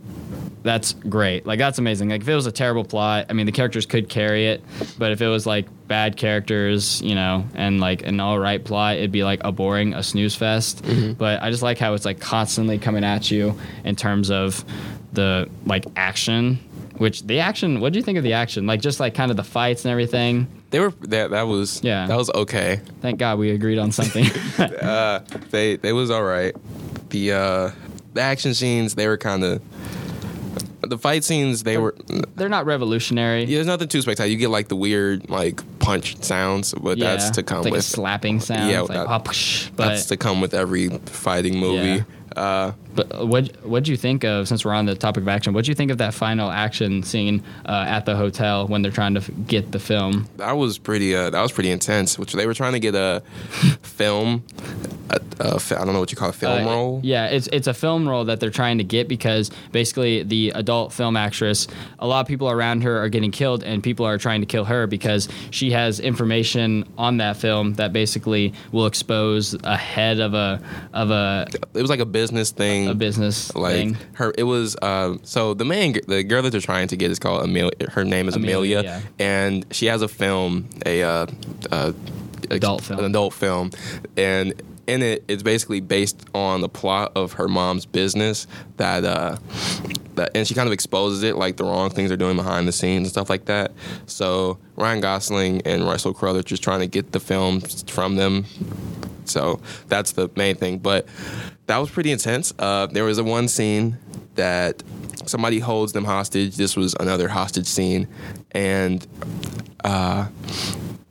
that's 0.63 0.93
great. 0.93 1.45
Like 1.45 1.59
that's 1.59 1.79
amazing. 1.79 2.09
Like 2.09 2.21
if 2.21 2.27
it 2.27 2.35
was 2.35 2.45
a 2.45 2.51
terrible 2.51 2.83
plot, 2.83 3.27
I 3.29 3.33
mean 3.33 3.45
the 3.45 3.51
characters 3.51 3.85
could 3.85 4.09
carry 4.09 4.47
it, 4.47 4.63
but 4.97 5.11
if 5.11 5.21
it 5.21 5.27
was 5.27 5.45
like 5.45 5.67
bad 5.87 6.17
characters, 6.17 7.01
you 7.01 7.15
know, 7.15 7.45
and 7.55 7.79
like 7.79 8.05
an 8.05 8.19
all 8.19 8.37
right 8.37 8.63
plot, 8.63 8.97
it'd 8.97 9.11
be 9.11 9.23
like 9.23 9.41
a 9.43 9.51
boring, 9.51 9.93
a 9.93 10.03
snooze 10.03 10.35
fest. 10.35 10.83
Mm-hmm. 10.83 11.13
But 11.13 11.41
I 11.41 11.49
just 11.49 11.63
like 11.63 11.77
how 11.77 11.93
it's 11.93 12.05
like 12.05 12.19
constantly 12.19 12.77
coming 12.77 13.03
at 13.03 13.31
you 13.31 13.57
in 13.83 13.95
terms 13.95 14.29
of 14.29 14.63
the 15.13 15.49
like 15.65 15.85
action. 15.95 16.59
Which 16.97 17.23
the 17.23 17.39
action? 17.39 17.79
What 17.79 17.93
do 17.93 17.99
you 17.99 18.03
think 18.03 18.17
of 18.17 18.23
the 18.23 18.33
action? 18.33 18.65
Like 18.67 18.81
just 18.81 18.99
like 18.99 19.13
kind 19.13 19.31
of 19.31 19.37
the 19.37 19.43
fights 19.43 19.85
and 19.85 19.91
everything. 19.91 20.47
They 20.71 20.79
were 20.79 20.91
that 21.01 21.29
that 21.31 21.43
was 21.43 21.81
Yeah. 21.83 22.07
that 22.07 22.17
was 22.17 22.29
okay. 22.31 22.81
Thank 23.01 23.19
God 23.19 23.39
we 23.39 23.51
agreed 23.51 23.77
on 23.79 23.91
something. 23.91 24.25
Uh, 24.59 25.19
they 25.51 25.75
they 25.77 25.93
was 25.93 26.09
all 26.09 26.23
right. 26.23 26.55
The 27.09 27.31
uh, 27.33 27.71
the 28.13 28.21
action 28.21 28.53
scenes 28.53 28.95
they 28.95 29.07
were 29.07 29.17
kind 29.17 29.43
of 29.43 29.61
the 30.81 30.97
fight 30.97 31.23
scenes 31.23 31.63
they 31.63 31.77
were 31.77 31.95
They're 32.35 32.49
not 32.49 32.65
revolutionary. 32.65 33.43
yeah, 33.43 33.57
there's 33.57 33.67
nothing 33.67 33.87
too 33.89 34.01
spectacular. 34.01 34.31
You 34.31 34.37
get 34.37 34.49
like 34.49 34.67
the 34.69 34.75
weird 34.75 35.29
like 35.29 35.61
punch 35.79 36.21
sounds, 36.23 36.73
but 36.73 36.97
Yeah, 36.97 37.11
that's 37.15 37.29
to 37.31 37.43
come 37.43 37.63
like 37.63 37.71
with 37.73 37.79
a 37.81 37.83
slapping 37.83 38.39
sound. 38.39 38.71
Yeah, 38.71 38.81
like, 38.81 38.89
that- 38.89 39.07
"Ah, 39.07 39.19
psh," 39.19 39.69
but 39.75 39.89
that's 39.89 40.05
to 40.07 40.17
come 40.17 40.39
with 40.41 40.53
every 40.53 40.89
fighting 41.05 41.59
movie. 41.59 42.03
Yeah. 42.35 42.41
Uh, 42.41 42.71
But 42.97 43.27
what 43.27 43.55
what 43.63 43.83
do 43.85 43.91
you 43.91 43.97
think 43.97 44.23
of 44.25 44.47
since 44.47 44.65
we're 44.65 44.73
on 44.73 44.85
the 44.87 44.95
topic 44.95 45.21
of 45.21 45.27
action? 45.29 45.53
What 45.53 45.63
do 45.65 45.71
you 45.71 45.75
think 45.75 45.91
of 45.91 45.99
that 45.99 46.13
final 46.13 46.49
action 46.51 47.03
scene 47.03 47.43
uh, 47.65 47.85
at 47.87 48.05
the 48.05 48.15
hotel 48.17 48.67
when 48.67 48.81
they're 48.81 48.91
trying 48.91 49.13
to 49.13 49.21
f- 49.21 49.29
get 49.47 49.71
the 49.71 49.79
film? 49.79 50.27
that 50.37 50.53
was 50.57 50.77
pretty. 50.79 51.15
Uh, 51.15 51.29
that 51.29 51.41
was 51.41 51.51
pretty 51.51 51.69
intense. 51.71 52.17
Which 52.19 52.33
they 52.33 52.45
were 52.47 52.53
trying 52.55 52.73
to 52.73 52.79
get 52.79 52.95
a 52.95 53.21
film. 53.83 54.43
Fi- 55.59 55.75
I 55.75 55.85
don't 55.85 55.93
know 55.93 55.99
what 55.99 56.11
you 56.11 56.17
call 56.17 56.29
a 56.29 56.33
film 56.33 56.67
Uh, 56.67 56.69
roll. 56.71 56.99
Yeah, 57.03 57.27
it's 57.27 57.47
it's 57.53 57.67
a 57.67 57.73
film 57.73 58.09
role 58.09 58.25
that 58.25 58.39
they're 58.39 58.49
trying 58.49 58.79
to 58.79 58.83
get 58.83 59.07
because 59.07 59.51
basically 59.71 60.23
the 60.23 60.49
adult 60.55 60.91
film 60.91 61.15
actress, 61.15 61.67
a 61.99 62.07
lot 62.07 62.21
of 62.21 62.27
people 62.27 62.49
around 62.49 62.81
her 62.81 62.97
are 62.97 63.07
getting 63.09 63.31
killed, 63.31 63.63
and 63.63 63.81
people 63.83 64.05
are 64.05 64.17
trying 64.17 64.41
to 64.41 64.47
kill 64.47 64.65
her 64.65 64.87
because 64.87 65.29
she 65.51 65.71
has 65.71 65.99
information 65.99 66.85
on 66.97 67.17
that 67.17 67.37
film 67.37 67.75
that 67.75 67.93
basically 67.93 68.53
will 68.71 68.87
expose 68.87 69.53
a 69.63 69.77
head 69.77 70.19
of 70.19 70.33
a 70.33 70.59
of 70.93 71.11
a 71.11 71.47
It 71.75 71.81
was 71.81 71.89
like 71.91 71.99
a 71.99 72.05
business 72.05 72.51
thing. 72.51 72.86
A 72.91 72.95
business 72.95 73.55
like 73.55 73.73
thing. 73.73 73.97
her 74.13 74.33
it 74.37 74.43
was 74.43 74.75
um 74.81 75.19
so 75.23 75.53
the 75.53 75.65
main 75.65 75.97
the 76.07 76.23
girl 76.23 76.41
that 76.41 76.51
they're 76.51 76.61
trying 76.61 76.87
to 76.87 76.97
get 76.97 77.11
is 77.11 77.19
called 77.19 77.43
Amelia 77.43 77.71
her 77.89 78.03
name 78.03 78.27
is 78.27 78.35
Amelia, 78.35 78.79
Amelia, 78.79 79.01
and 79.19 79.65
she 79.71 79.87
has 79.87 80.01
a 80.01 80.07
film 80.07 80.67
a 80.85 81.03
uh, 81.03 81.27
uh 81.71 81.93
Adult 82.49 82.83
film. 82.83 82.99
an 82.99 83.05
adult 83.05 83.33
film 83.33 83.71
and 84.15 84.53
in 84.87 85.01
it 85.03 85.23
it's 85.27 85.43
basically 85.43 85.81
based 85.81 86.25
on 86.33 86.61
the 86.61 86.69
plot 86.69 87.11
of 87.15 87.33
her 87.33 87.47
mom's 87.49 87.85
business 87.85 88.47
that 88.77 89.03
uh 89.03 89.35
that 90.15 90.31
and 90.33 90.47
she 90.47 90.53
kind 90.53 90.65
of 90.65 90.71
exposes 90.71 91.23
it 91.23 91.35
like 91.35 91.57
the 91.57 91.65
wrong 91.65 91.89
things 91.89 92.09
they're 92.09 92.17
doing 92.17 92.37
behind 92.37 92.67
the 92.67 92.71
scenes 92.71 92.99
and 93.03 93.09
stuff 93.09 93.29
like 93.29 93.45
that 93.45 93.71
so 94.05 94.57
Ryan 94.77 95.01
Gosling 95.01 95.61
and 95.65 95.83
Russell 95.83 96.13
Crowe 96.13 96.31
they're 96.31 96.41
just 96.41 96.63
trying 96.63 96.79
to 96.79 96.87
get 96.87 97.11
the 97.11 97.19
film 97.19 97.59
from 97.59 98.15
them 98.15 98.45
So 99.29 99.59
that's 99.87 100.13
the 100.13 100.29
main 100.35 100.55
thing. 100.55 100.79
But 100.79 101.07
that 101.67 101.77
was 101.77 101.89
pretty 101.89 102.11
intense. 102.11 102.53
Uh, 102.57 102.87
there 102.87 103.03
was 103.03 103.17
a 103.17 103.23
one 103.23 103.47
scene 103.47 103.97
that 104.35 104.81
somebody 105.25 105.59
holds 105.59 105.93
them 105.93 106.05
hostage. 106.05 106.55
This 106.55 106.75
was 106.75 106.95
another 106.99 107.27
hostage 107.27 107.67
scene, 107.67 108.07
and 108.51 109.05
uh, 109.83 110.27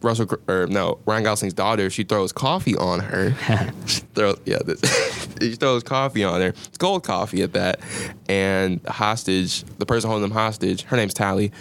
Russell 0.01 0.29
or 0.49 0.67
no 0.67 0.99
Ryan 1.07 1.25
Gosling's 1.25 1.55
daughter, 1.55 1.91
she 1.91 2.05
throws 2.05 2.33
coffee 2.33 2.77
on 2.77 3.01
her. 3.01 3.35
she 3.87 4.01
throws 4.15 4.41
yeah, 4.45 4.59
this, 4.65 4.81
she 5.41 5.55
throws 5.55 5.83
coffee 5.83 6.25
on 6.25 6.41
her. 6.41 6.49
It's 6.49 6.79
cold 6.79 7.05
coffee 7.05 7.43
at 7.43 7.53
that, 7.53 7.81
and 8.29 8.81
the 8.83 8.93
hostage, 8.93 9.63
the 9.79 9.87
person 9.87 10.09
holding 10.09 10.29
them 10.29 10.37
hostage, 10.37 10.83
her 10.85 10.97
name's 10.97 11.15
Tally. 11.15 11.53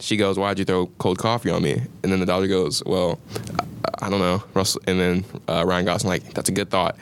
She 0.00 0.16
goes, 0.16 0.38
"Why'd 0.38 0.58
you 0.58 0.64
throw 0.64 0.86
cold 0.98 1.18
coffee 1.18 1.50
on 1.50 1.62
me?" 1.62 1.82
And 2.02 2.12
then 2.12 2.20
the 2.20 2.26
daughter 2.26 2.46
goes, 2.46 2.84
"Well, 2.84 3.18
I, 3.84 4.06
I 4.06 4.10
don't 4.10 4.20
know." 4.20 4.44
Russell, 4.54 4.80
and 4.86 5.00
then 5.00 5.24
uh, 5.48 5.64
Ryan 5.66 5.86
Gosling 5.86 6.10
like, 6.10 6.34
"That's 6.34 6.48
a 6.48 6.52
good 6.52 6.70
thought." 6.70 6.96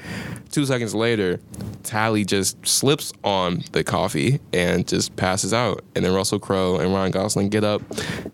Two 0.51 0.65
seconds 0.65 0.95
later, 0.95 1.41
Tally 1.83 2.25
just 2.25 2.67
slips 2.67 3.13
on 3.23 3.63
the 3.73 3.85
coffee 3.85 4.41
and 4.53 4.87
just 4.87 5.15
passes 5.17 5.53
out. 5.53 5.85
And 5.95 6.05
then 6.05 6.15
Russell 6.15 6.39
Crowe 6.39 6.77
and 6.77 6.93
Ryan 6.93 7.11
Gosling 7.13 7.49
get 7.49 7.65
up 7.65 7.83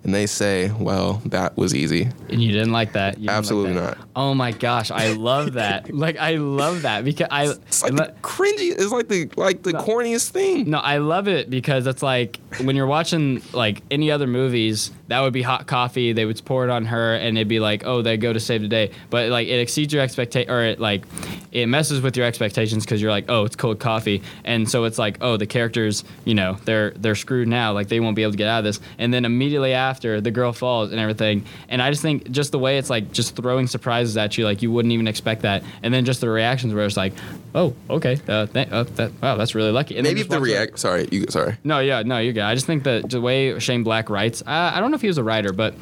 and 0.05 0.14
they 0.14 0.27
say, 0.27 0.70
Well, 0.70 1.22
that 1.27 1.57
was 1.57 1.75
easy. 1.75 2.09
And 2.29 2.42
you 2.42 2.53
didn't 2.53 2.72
like 2.72 2.92
that? 2.92 3.16
Didn't 3.16 3.31
Absolutely 3.31 3.75
like 3.75 3.85
that. 3.90 3.98
not. 3.98 4.09
Oh 4.14 4.35
my 4.35 4.53
gosh, 4.53 4.90
I 4.90 5.12
love 5.12 5.55
that. 5.55 5.92
like 5.94 6.16
I 6.18 6.37
love 6.37 6.83
that 6.83 7.05
because 7.05 7.29
I 7.31 7.44
It's 7.46 7.83
like 7.83 8.22
cringy. 8.22 8.72
It's 8.72 8.92
like 8.92 9.09
the 9.09 9.31
like 9.37 9.62
the 9.62 9.72
corniest 9.72 10.31
thing. 10.31 10.70
No, 10.70 10.79
I 10.79 10.98
love 10.98 11.29
it 11.29 11.51
because 11.51 11.87
it's 11.87 12.03
like 12.03 12.38
when 12.61 12.77
you're 12.77 12.87
watching 12.87 13.42
like 13.53 13.83
any 13.90 14.11
other 14.11 14.27
movies, 14.27 14.90
that 15.09 15.20
would 15.20 15.33
be 15.33 15.42
hot 15.42 15.66
coffee. 15.66 16.12
They 16.12 16.25
would 16.25 16.42
pour 16.44 16.64
it 16.64 16.70
on 16.70 16.85
her, 16.87 17.14
and 17.14 17.37
it'd 17.37 17.48
be 17.48 17.61
like, 17.61 17.85
oh, 17.87 18.03
they 18.03 18.16
go 18.16 18.33
to 18.33 18.40
save 18.40 18.62
the 18.62 18.68
day. 18.68 18.90
But 19.11 19.29
like 19.31 19.48
it 19.48 19.61
exceeds 19.61 19.92
your 19.92 20.03
expectation, 20.03 20.51
or 20.51 20.62
it 20.64 20.81
like 20.81 21.05
it 21.51 21.66
messes 21.66 22.02
with 22.03 22.17
your 22.17 22.27
expectations 22.27 22.85
because 22.85 23.01
you're 23.01 23.11
like, 23.11 23.27
oh, 23.29 23.45
it's 23.45 23.57
cold 23.57 23.79
coffee, 23.79 24.23
and 24.45 24.69
so 24.69 24.85
it's 24.85 24.99
like, 24.99 25.19
oh, 25.21 25.37
the 25.37 25.47
characters, 25.47 26.05
you 26.25 26.35
know, 26.35 26.57
they're 26.65 26.91
they're 26.93 27.15
screwed 27.15 27.49
now. 27.49 27.73
Like 27.73 27.88
they 27.88 28.01
won't 28.01 28.17
be 28.17 28.23
able 28.23 28.33
to 28.33 28.38
get 28.38 28.49
out 28.49 28.59
of 28.59 28.65
this. 28.65 28.81
And 28.99 29.12
then 29.12 29.25
immediately 29.25 29.73
after, 29.73 30.21
the 30.21 30.31
girl 30.31 30.53
falls 30.53 30.91
and 30.91 31.01
everything. 31.01 31.45
And 31.69 31.83
I 31.83 31.91
just 31.91 32.03
think 32.03 32.31
just 32.31 32.53
the 32.53 32.59
way 32.59 32.79
it's 32.79 32.91
like 32.91 33.12
just 33.12 33.37
throwing 33.37 33.67
surprises 33.67 34.17
at 34.17 34.37
you, 34.38 34.45
like 34.45 34.62
you 34.62 34.71
wouldn't 34.71 34.93
even 34.93 35.09
expect 35.09 35.43
that. 35.43 35.62
And 35.83 35.93
then 35.93 36.05
just 36.05 36.21
the 36.21 36.31
reactions 36.31 36.75
where 36.75 36.85
it's 36.85 36.97
like, 36.97 37.12
oh, 37.55 37.75
okay, 37.91 38.19
uh, 38.29 38.47
th- 38.47 38.69
uh, 38.71 38.85
that, 38.85 39.12
wow, 39.23 39.37
that's 39.37 39.55
really 39.55 39.73
lucky. 39.73 39.97
And 39.97 40.05
Maybe 40.07 40.21
if 40.21 40.29
the 40.29 40.41
react. 40.41 40.79
Sorry, 40.79 41.09
you. 41.11 41.27
Sorry. 41.29 41.57
no, 41.65 41.79
yeah, 41.79 42.03
no, 42.03 42.19
you're 42.19 42.33
good. 42.33 42.43
I 42.43 42.55
just 42.55 42.67
think 42.67 42.85
that 42.85 43.11
the 43.11 43.21
way 43.21 43.59
Shane 43.59 43.83
Black 43.83 44.11
writes, 44.11 44.43
I, 44.47 44.77
I 44.77 44.81
don't 44.81 44.91
know 44.91 44.95
if 44.95 45.01
he 45.03 45.09
was 45.09 45.19
a 45.19 45.25
writer, 45.25 45.53
but 45.53 45.75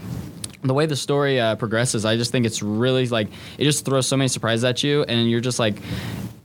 the 0.62 0.74
way 0.74 0.86
the 0.86 0.96
story 0.96 1.40
uh, 1.40 1.56
progresses, 1.56 2.04
I 2.04 2.16
just 2.16 2.32
think 2.32 2.46
it's 2.46 2.62
really 2.62 3.06
like 3.06 3.28
it 3.58 3.64
just 3.64 3.84
throws 3.84 4.06
so 4.06 4.16
many 4.16 4.28
surprises 4.28 4.64
at 4.64 4.82
you, 4.82 5.02
and 5.04 5.30
you're 5.30 5.40
just 5.40 5.58
like, 5.58 5.76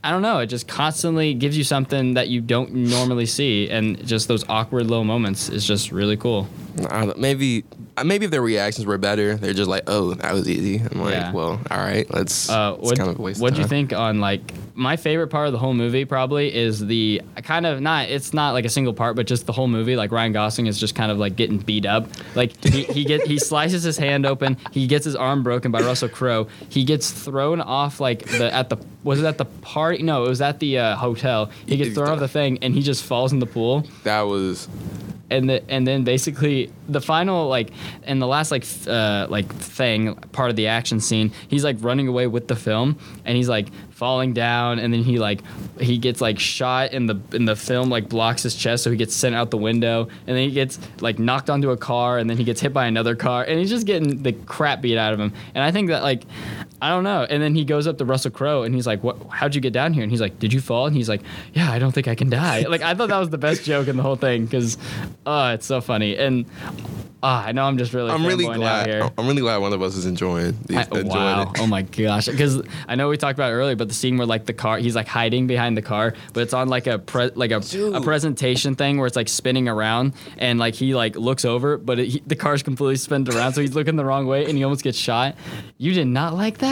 I 0.02 0.10
don't 0.10 0.22
know, 0.22 0.38
it 0.38 0.46
just 0.46 0.68
constantly 0.68 1.34
gives 1.34 1.56
you 1.58 1.64
something 1.64 2.14
that 2.14 2.28
you 2.28 2.40
don't 2.40 2.72
normally 2.74 3.26
see, 3.26 3.68
and 3.68 4.04
just 4.06 4.28
those 4.28 4.44
awkward 4.48 4.86
little 4.86 5.04
moments 5.04 5.48
is 5.48 5.66
just 5.66 5.92
really 5.92 6.16
cool. 6.16 6.48
I 6.90 7.06
don't, 7.06 7.18
maybe 7.18 7.64
uh, 7.96 8.04
maybe 8.04 8.26
if 8.26 8.30
their 8.30 8.42
reactions 8.42 8.86
were 8.86 8.98
better, 8.98 9.36
they're 9.36 9.54
just 9.54 9.68
like, 9.68 9.84
"Oh, 9.86 10.14
that 10.14 10.32
was 10.32 10.48
easy." 10.48 10.78
I'm 10.84 11.00
like, 11.00 11.14
Yeah. 11.14 11.32
"Well, 11.32 11.60
all 11.70 11.78
right, 11.78 12.06
let's." 12.12 12.50
Uh, 12.50 12.74
what 12.74 12.98
kind 12.98 13.10
of 13.10 13.18
what'd 13.18 13.58
you 13.58 13.66
think 13.66 13.92
on 13.92 14.20
like 14.20 14.40
my 14.74 14.96
favorite 14.96 15.28
part 15.28 15.46
of 15.46 15.52
the 15.52 15.58
whole 15.58 15.74
movie? 15.74 16.04
Probably 16.04 16.54
is 16.54 16.84
the 16.84 17.22
kind 17.42 17.64
of 17.66 17.80
not 17.80 18.08
it's 18.08 18.34
not 18.34 18.52
like 18.52 18.64
a 18.64 18.68
single 18.68 18.92
part, 18.92 19.16
but 19.16 19.26
just 19.26 19.46
the 19.46 19.52
whole 19.52 19.68
movie. 19.68 19.96
Like 19.96 20.12
Ryan 20.12 20.32
Gosling 20.32 20.66
is 20.66 20.78
just 20.78 20.94
kind 20.94 21.10
of 21.10 21.18
like 21.18 21.36
getting 21.36 21.58
beat 21.58 21.86
up. 21.86 22.08
Like 22.34 22.62
he, 22.64 22.84
he 22.84 23.04
get 23.04 23.26
he 23.26 23.38
slices 23.38 23.82
his 23.82 23.96
hand 23.96 24.26
open. 24.26 24.56
He 24.72 24.86
gets 24.86 25.04
his 25.04 25.16
arm 25.16 25.42
broken 25.42 25.70
by 25.70 25.80
Russell 25.80 26.08
Crowe. 26.08 26.48
He 26.68 26.84
gets 26.84 27.10
thrown 27.10 27.60
off 27.60 28.00
like 28.00 28.24
the 28.26 28.52
at 28.52 28.68
the 28.68 28.76
was 29.04 29.22
it 29.22 29.24
at 29.24 29.38
the 29.38 29.44
party? 29.44 30.02
No, 30.02 30.24
it 30.24 30.28
was 30.28 30.40
at 30.40 30.58
the 30.58 30.78
uh, 30.78 30.96
hotel. 30.96 31.50
He 31.66 31.76
gets 31.76 31.94
thrown 31.94 32.08
off 32.08 32.18
the 32.18 32.28
thing 32.28 32.58
and 32.60 32.74
he 32.74 32.82
just 32.82 33.04
falls 33.04 33.32
in 33.32 33.38
the 33.38 33.46
pool 33.46 33.86
That 34.02 34.22
was 34.22 34.68
and 35.30 35.48
the, 35.48 35.70
and 35.70 35.86
then 35.86 36.04
basically 36.04 36.70
the 36.88 37.00
final 37.00 37.48
like 37.48 37.70
and 38.04 38.22
the 38.22 38.26
last 38.26 38.50
like 38.50 38.64
uh, 38.86 39.26
like 39.28 39.52
thing 39.54 40.14
part 40.32 40.50
of 40.50 40.56
the 40.56 40.68
action 40.68 41.00
scene 41.00 41.32
he's 41.48 41.64
like 41.64 41.76
running 41.80 42.08
away 42.08 42.26
with 42.26 42.48
the 42.48 42.56
film 42.56 42.98
and 43.24 43.36
he's 43.36 43.48
like 43.48 43.68
falling 43.90 44.34
down 44.34 44.78
and 44.78 44.92
then 44.92 45.02
he 45.02 45.18
like 45.18 45.40
he 45.80 45.98
gets 45.98 46.20
like 46.20 46.38
shot 46.38 46.92
in 46.92 47.06
the 47.06 47.18
in 47.32 47.44
the 47.46 47.56
film 47.56 47.88
like 47.88 48.08
blocks 48.08 48.42
his 48.42 48.54
chest 48.54 48.84
so 48.84 48.90
he 48.90 48.96
gets 48.96 49.14
sent 49.14 49.34
out 49.34 49.50
the 49.50 49.56
window 49.56 50.02
and 50.26 50.36
then 50.36 50.48
he 50.48 50.50
gets 50.50 50.78
like 51.00 51.18
knocked 51.18 51.50
onto 51.50 51.70
a 51.70 51.76
car 51.76 52.18
and 52.18 52.28
then 52.28 52.36
he 52.36 52.44
gets 52.44 52.60
hit 52.60 52.72
by 52.72 52.86
another 52.86 53.16
car 53.16 53.42
and 53.42 53.58
he's 53.58 53.70
just 53.70 53.86
getting 53.86 54.22
the 54.22 54.32
crap 54.32 54.80
beat 54.80 54.98
out 54.98 55.12
of 55.12 55.20
him. 55.20 55.32
And 55.54 55.64
I 55.64 55.70
think 55.70 55.88
that 55.88 56.02
like 56.02 56.22
I 56.80 56.90
don't 56.90 57.04
know 57.04 57.26
and 57.28 57.42
then 57.42 57.54
he 57.54 57.64
goes 57.64 57.86
up 57.86 57.98
to 57.98 58.04
Russell 58.04 58.30
Crowe 58.30 58.62
and 58.62 58.74
he's 58.74 58.86
like 58.86 59.02
what 59.02 59.16
how'd 59.30 59.54
you 59.54 59.60
get 59.60 59.72
down 59.72 59.92
here 59.92 60.02
and 60.02 60.10
he's 60.10 60.20
like 60.20 60.38
did 60.38 60.52
you 60.52 60.60
fall 60.60 60.86
and 60.86 60.94
he's 60.96 61.08
like 61.08 61.22
yeah 61.54 61.70
I 61.70 61.78
don't 61.78 61.92
think 61.92 62.08
I 62.08 62.14
can 62.14 62.30
die 62.30 62.62
like 62.62 62.82
I 62.82 62.94
thought 62.94 63.08
that 63.08 63.18
was 63.18 63.30
the 63.30 63.38
best 63.38 63.64
joke 63.64 63.88
in 63.88 63.96
the 63.96 64.02
whole 64.02 64.16
thing 64.16 64.44
because 64.44 64.76
oh 65.26 65.50
it's 65.50 65.66
so 65.66 65.80
funny 65.80 66.16
and 66.16 66.46
ah 67.22 67.44
I 67.46 67.52
know 67.52 67.64
I'm 67.64 67.78
just 67.78 67.92
really 67.92 68.10
I'm 68.10 68.26
really 68.26 68.44
glad. 68.44 68.86
here. 68.86 69.10
I'm 69.16 69.26
really 69.26 69.40
glad 69.40 69.58
one 69.58 69.72
of 69.72 69.82
us 69.82 69.96
is 69.96 70.06
enjoying 70.06 70.56
these. 70.66 70.78
I- 70.78 70.82
enjoying 70.82 71.06
wow! 71.08 71.42
it. 71.42 71.60
Oh 71.60 71.66
my 71.66 71.82
gosh! 71.82 72.26
Because 72.26 72.62
I 72.88 72.94
know 72.94 73.08
we 73.08 73.16
talked 73.16 73.38
about 73.38 73.52
earlier, 73.52 73.76
but 73.76 73.88
the 73.88 73.94
scene 73.94 74.16
where 74.16 74.26
like 74.26 74.46
the 74.46 74.52
car, 74.52 74.78
he's 74.78 74.94
like 74.94 75.08
hiding 75.08 75.46
behind 75.46 75.76
the 75.76 75.82
car, 75.82 76.14
but 76.32 76.42
it's 76.42 76.54
on 76.54 76.68
like 76.68 76.86
a 76.86 76.98
pre- 76.98 77.30
like 77.34 77.50
a, 77.50 77.62
a 77.94 78.00
presentation 78.00 78.74
thing 78.74 78.98
where 78.98 79.06
it's 79.06 79.16
like 79.16 79.28
spinning 79.28 79.68
around, 79.68 80.14
and 80.38 80.58
like 80.58 80.74
he 80.74 80.94
like 80.94 81.16
looks 81.16 81.44
over, 81.44 81.76
but 81.78 81.98
it, 81.98 82.08
he, 82.08 82.22
the 82.26 82.36
car's 82.36 82.62
completely 82.62 82.96
spun 82.96 83.26
around, 83.28 83.54
so 83.54 83.60
he's 83.60 83.74
looking 83.74 83.96
the 83.96 84.04
wrong 84.04 84.26
way, 84.26 84.46
and 84.46 84.56
he 84.56 84.64
almost 84.64 84.84
gets 84.84 84.98
shot. 84.98 85.36
You 85.78 85.92
did 85.94 86.06
not 86.06 86.34
like 86.34 86.58
that? 86.58 86.65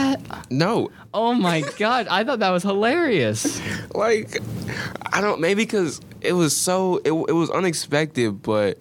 No, 0.51 0.91
Oh 1.13 1.35
my 1.35 1.61
god! 1.79 2.07
I 2.09 2.25
thought 2.25 2.41
that 2.41 2.51
was 2.51 2.63
hilarious. 2.63 3.61
like 3.95 4.41
I 5.13 5.21
don't. 5.21 5.41
Maybe 5.41 5.63
because 5.65 6.01
it 6.21 6.33
was 6.33 6.57
so. 6.57 6.97
It, 6.99 7.13
it 7.13 7.33
was 7.33 7.51
unexpected, 7.51 8.43
but 8.43 8.79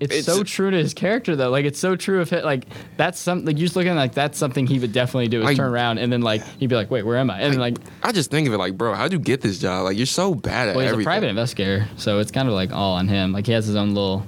It's, 0.00 0.12
It's- 0.14 0.24
so 0.24 0.42
true 0.42 0.70
to 0.70 0.76
his 0.76 0.94
character 0.94 1.36
though. 1.36 1.50
Like 1.50 1.64
it's 1.64 1.78
so 1.78 1.94
true 1.96 2.20
of 2.20 2.32
it. 2.32 2.44
Like 2.44 2.66
that's 2.96 3.18
something. 3.20 3.46
Like 3.46 3.56
you 3.58 3.64
just 3.66 3.76
looking 3.76 3.92
at 3.92 3.96
like 3.96 4.14
that's 4.14 4.38
something 4.38 4.66
he 4.66 4.78
would 4.78 4.92
definitely 4.92 5.28
do 5.28 5.40
is 5.40 5.44
Like- 5.46 5.56
turn 5.56 5.70
around 5.72 5.98
and 5.98 6.12
then 6.12 6.22
like 6.22 6.42
he'd 6.58 6.68
be 6.68 6.74
like, 6.76 6.90
wait, 6.90 7.04
where 7.04 7.18
am 7.18 7.30
I? 7.30 7.40
And 7.40 7.52
then 7.54 7.60
like 7.60 7.76
I 8.02 8.12
just 8.12 8.30
think 8.30 8.48
of 8.48 8.54
it 8.54 8.58
like, 8.58 8.76
bro, 8.76 8.94
how'd 8.94 9.12
you 9.12 9.18
get 9.18 9.40
this 9.42 9.58
job? 9.58 9.84
Like 9.84 9.96
you're 9.96 10.06
so 10.06 10.34
bad 10.34 10.68
at 10.68 10.76
Well, 10.76 10.84
he's 10.84 10.92
everything. 10.92 11.06
a 11.06 11.12
private 11.12 11.28
investigator, 11.28 11.88
so 11.96 12.18
it's 12.18 12.30
kind 12.30 12.48
of 12.48 12.54
like 12.54 12.72
all 12.72 12.94
on 12.94 13.08
him. 13.08 13.32
Like 13.32 13.46
he 13.46 13.52
has 13.52 13.66
his 13.66 13.76
own 13.76 13.90
little 13.94 14.24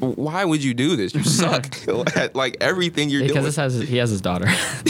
Why 0.00 0.44
would 0.44 0.62
you 0.64 0.74
do 0.74 0.96
this? 0.96 1.14
You 1.14 1.22
suck 1.22 1.66
at 2.16 2.34
like 2.42 2.56
everything 2.60 3.08
you're 3.10 3.20
doing. 3.20 3.28
because 3.28 3.54
doing. 3.56 3.66
this 3.68 3.78
has 3.78 3.88
he 3.88 3.96
has 3.98 4.10
his 4.10 4.20
daughter 4.20 4.46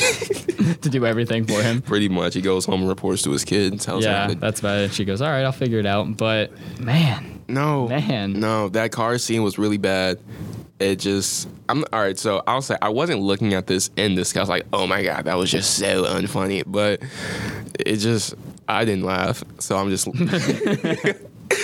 to 0.82 0.88
do 0.88 1.04
everything 1.06 1.46
for 1.46 1.60
him. 1.62 1.82
Pretty 1.82 2.08
much, 2.08 2.34
he 2.34 2.40
goes 2.40 2.64
home 2.64 2.80
and 2.80 2.88
reports 2.88 3.22
to 3.22 3.30
his 3.30 3.44
kid 3.44 3.72
and 3.72 3.80
tells 3.80 4.04
Yeah, 4.04 4.34
that's 4.34 4.60
about 4.60 4.78
it. 4.78 4.92
She 4.92 5.04
goes, 5.04 5.20
"All 5.20 5.28
right, 5.30 5.44
I'll 5.44 5.52
figure 5.52 5.78
it 5.78 5.86
out." 5.86 6.16
But 6.16 6.52
man, 6.80 7.40
No, 7.48 7.88
Man. 7.88 8.38
no, 8.38 8.68
that 8.70 8.92
car 8.92 9.18
scene 9.18 9.42
was 9.42 9.58
really 9.58 9.78
bad. 9.78 10.18
It 10.78 10.96
just, 10.96 11.46
I'm 11.68 11.84
all 11.92 12.00
right. 12.00 12.18
So 12.18 12.42
I'll 12.46 12.62
say 12.62 12.74
I 12.80 12.88
wasn't 12.88 13.20
looking 13.20 13.52
at 13.52 13.66
this 13.66 13.90
in 13.96 14.14
this. 14.14 14.34
I 14.34 14.40
was 14.40 14.48
like, 14.48 14.64
oh 14.72 14.86
my 14.86 15.02
god, 15.02 15.26
that 15.26 15.36
was 15.36 15.50
just 15.50 15.76
so 15.76 16.04
unfunny. 16.04 16.62
But 16.66 17.02
it 17.78 17.96
just, 17.96 18.34
I 18.66 18.86
didn't 18.86 19.04
laugh. 19.04 19.44
So 19.58 19.76
I'm 19.76 19.90
just, 19.90 20.06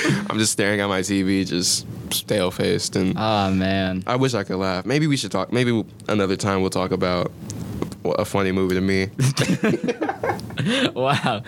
I'm 0.30 0.38
just 0.38 0.52
staring 0.52 0.80
at 0.80 0.88
my 0.88 1.00
TV, 1.00 1.46
just 1.46 1.86
stale 2.12 2.50
faced, 2.50 2.96
and 2.96 3.14
oh 3.16 3.50
man, 3.50 4.04
I 4.06 4.16
wish 4.16 4.34
I 4.34 4.44
could 4.44 4.56
laugh. 4.56 4.86
Maybe 4.86 5.06
we 5.06 5.16
should 5.16 5.32
talk. 5.32 5.52
Maybe 5.52 5.84
another 6.08 6.36
time 6.36 6.60
we'll 6.60 6.70
talk 6.70 6.90
about 6.92 7.32
a 8.12 8.24
funny 8.24 8.52
movie 8.52 8.74
to 8.74 8.80
me. 8.80 9.08
wow, 10.94 11.42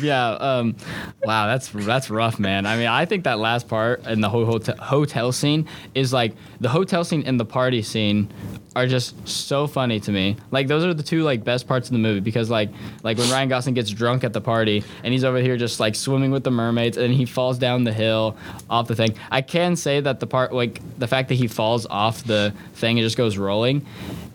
yeah, 0.00 0.30
um, 0.30 0.76
wow, 1.24 1.46
that's 1.46 1.68
that's 1.68 2.10
rough, 2.10 2.38
man. 2.38 2.66
I 2.66 2.76
mean, 2.76 2.86
I 2.86 3.04
think 3.04 3.24
that 3.24 3.38
last 3.38 3.68
part 3.68 4.04
and 4.06 4.22
the 4.22 4.28
whole 4.28 4.44
hotel, 4.44 4.76
hotel 4.76 5.32
scene 5.32 5.68
is 5.94 6.12
like 6.12 6.34
the 6.60 6.68
hotel 6.68 7.04
scene 7.04 7.22
and 7.24 7.38
the 7.38 7.44
party 7.44 7.82
scene 7.82 8.32
are 8.74 8.86
just 8.86 9.28
so 9.28 9.66
funny 9.66 10.00
to 10.00 10.12
me. 10.12 10.36
Like 10.50 10.68
those 10.68 10.84
are 10.84 10.94
the 10.94 11.02
two 11.02 11.22
like 11.22 11.44
best 11.44 11.66
parts 11.66 11.88
of 11.88 11.92
the 11.92 11.98
movie 11.98 12.20
because 12.20 12.48
like 12.50 12.70
like 13.02 13.18
when 13.18 13.30
Ryan 13.30 13.48
Gosling 13.48 13.74
gets 13.74 13.90
drunk 13.90 14.24
at 14.24 14.32
the 14.32 14.40
party 14.40 14.82
and 15.04 15.12
he's 15.12 15.24
over 15.24 15.38
here 15.38 15.56
just 15.56 15.80
like 15.80 15.94
swimming 15.94 16.30
with 16.30 16.44
the 16.44 16.50
mermaids 16.50 16.96
and 16.96 17.12
he 17.12 17.26
falls 17.26 17.58
down 17.58 17.84
the 17.84 17.92
hill 17.92 18.36
off 18.70 18.88
the 18.88 18.96
thing. 18.96 19.14
I 19.30 19.42
can 19.42 19.76
say 19.76 20.00
that 20.00 20.20
the 20.20 20.26
part 20.26 20.54
like 20.54 20.80
the 20.98 21.06
fact 21.06 21.28
that 21.28 21.34
he 21.34 21.48
falls 21.48 21.86
off 21.86 22.24
the 22.24 22.54
thing 22.74 22.98
and 22.98 23.04
just 23.04 23.16
goes 23.16 23.36
rolling. 23.36 23.86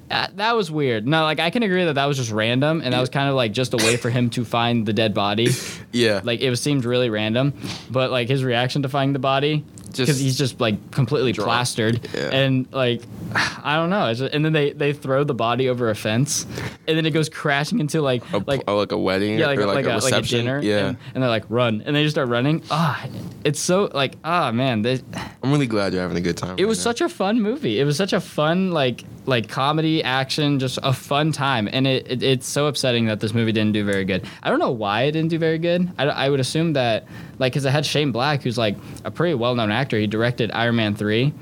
Uh, 0.09 0.27
that 0.35 0.55
was 0.55 0.71
weird. 0.71 1.05
No, 1.07 1.23
like 1.23 1.39
I 1.39 1.49
can 1.49 1.63
agree 1.63 1.83
that 1.85 1.93
that 1.95 2.05
was 2.05 2.15
just 2.17 2.31
random, 2.31 2.81
and 2.83 2.93
that 2.93 2.99
was 3.01 3.09
kind 3.09 3.27
of 3.27 3.35
like 3.35 3.51
just 3.51 3.73
a 3.73 3.77
way 3.77 3.97
for 3.97 4.09
him 4.09 4.29
to 4.31 4.45
find 4.45 4.85
the 4.85 4.93
dead 4.93 5.13
body. 5.13 5.49
Yeah, 5.93 6.21
Like 6.23 6.41
it 6.41 6.49
was 6.49 6.61
seemed 6.61 6.85
really 6.85 7.09
random, 7.09 7.53
but 7.89 8.11
like 8.11 8.27
his 8.27 8.43
reaction 8.43 8.83
to 8.83 8.89
finding 8.89 9.13
the 9.13 9.19
body, 9.19 9.65
because 9.97 10.19
he's 10.19 10.37
just 10.37 10.59
like 10.59 10.91
completely 10.91 11.33
plastered, 11.33 12.07
Yeah. 12.13 12.29
and 12.31 12.67
like 12.71 13.01
I 13.63 13.75
don't 13.75 13.89
know. 13.89 14.07
It's 14.07 14.19
just- 14.19 14.33
and 14.33 14.43
then 14.45 14.53
they 14.53 14.71
they 14.71 14.93
throw 14.93 15.23
the 15.23 15.33
body 15.33 15.69
over 15.69 15.89
a 15.89 15.95
fence, 15.95 16.45
and 16.87 16.97
then 16.97 17.05
it 17.05 17.11
goes 17.11 17.29
crashing 17.29 17.79
into 17.79 18.01
like 18.01 18.23
a, 18.33 18.37
like 18.37 18.47
like, 18.47 18.67
like 18.67 18.91
a 18.91 18.97
wedding 18.97 19.37
yeah, 19.39 19.47
like, 19.47 19.59
or 19.59 19.65
like, 19.65 19.75
like, 19.77 19.85
a, 19.85 19.89
a 19.89 19.95
like 19.95 20.01
a 20.03 20.05
reception. 20.05 20.39
dinner. 20.39 20.61
yeah. 20.61 20.87
And, 20.87 20.97
and 21.13 21.23
they're 21.23 21.29
like, 21.29 21.45
run. 21.49 21.81
And 21.85 21.95
they 21.95 22.03
just 22.03 22.15
start 22.15 22.29
running. 22.29 22.61
Ah, 22.71 23.05
it's 23.43 23.59
so 23.59 23.89
like 23.93 24.15
ah 24.23 24.51
man, 24.51 24.81
they, 24.81 24.99
I'm 25.43 25.51
really 25.51 25.67
glad 25.67 25.93
you're 25.93 26.01
having 26.01 26.17
a 26.17 26.21
good 26.21 26.37
time. 26.37 26.55
it 26.57 26.65
was 26.65 26.79
such 26.81 27.01
a 27.01 27.09
fun 27.09 27.41
movie. 27.41 27.79
It 27.79 27.83
was 27.85 27.97
such 27.97 28.13
a 28.13 28.19
fun 28.21 28.71
like 28.71 29.03
like 29.25 29.49
comedy 29.49 30.01
action, 30.03 30.57
just 30.59 30.79
a 30.83 30.93
fun 30.93 31.31
time. 31.31 31.67
And 31.71 31.85
it, 31.85 32.09
it 32.09 32.23
it's 32.23 32.47
so 32.47 32.67
upsetting 32.67 33.05
that 33.07 33.19
this 33.19 33.33
movie 33.33 33.51
didn't 33.51 33.73
do 33.73 33.83
very 33.85 34.05
good. 34.05 34.25
I 34.43 34.49
don't 34.49 34.59
know 34.59 34.71
why 34.71 35.03
it 35.03 35.11
didn't 35.11 35.29
do 35.29 35.37
very 35.39 35.57
good. 35.57 35.89
I, 35.97 36.05
I 36.05 36.29
would 36.29 36.39
assume 36.39 36.73
that 36.73 37.05
like 37.39 37.53
because 37.53 37.65
it 37.65 37.71
had 37.71 37.85
Shane 37.85 38.11
Black, 38.11 38.41
who's 38.41 38.57
like 38.57 38.75
a 39.03 39.11
pretty 39.11 39.33
well 39.33 39.53
known 39.55 39.71
actor. 39.71 39.86
He 39.95 40.07
directed 40.07 40.51
Iron 40.51 40.75
Man 40.75 40.95
three. 40.95 41.33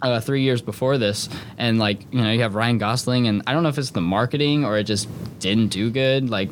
Uh, 0.00 0.20
three 0.20 0.42
years 0.42 0.62
before 0.62 0.96
this, 0.96 1.28
and 1.56 1.80
like 1.80 2.00
you 2.12 2.20
know, 2.20 2.30
you 2.30 2.42
have 2.42 2.54
Ryan 2.54 2.78
Gosling, 2.78 3.26
and 3.26 3.42
I 3.48 3.52
don't 3.52 3.64
know 3.64 3.68
if 3.68 3.78
it's 3.78 3.90
the 3.90 4.00
marketing 4.00 4.64
or 4.64 4.78
it 4.78 4.84
just 4.84 5.08
didn't 5.40 5.68
do 5.68 5.90
good. 5.90 6.30
Like, 6.30 6.50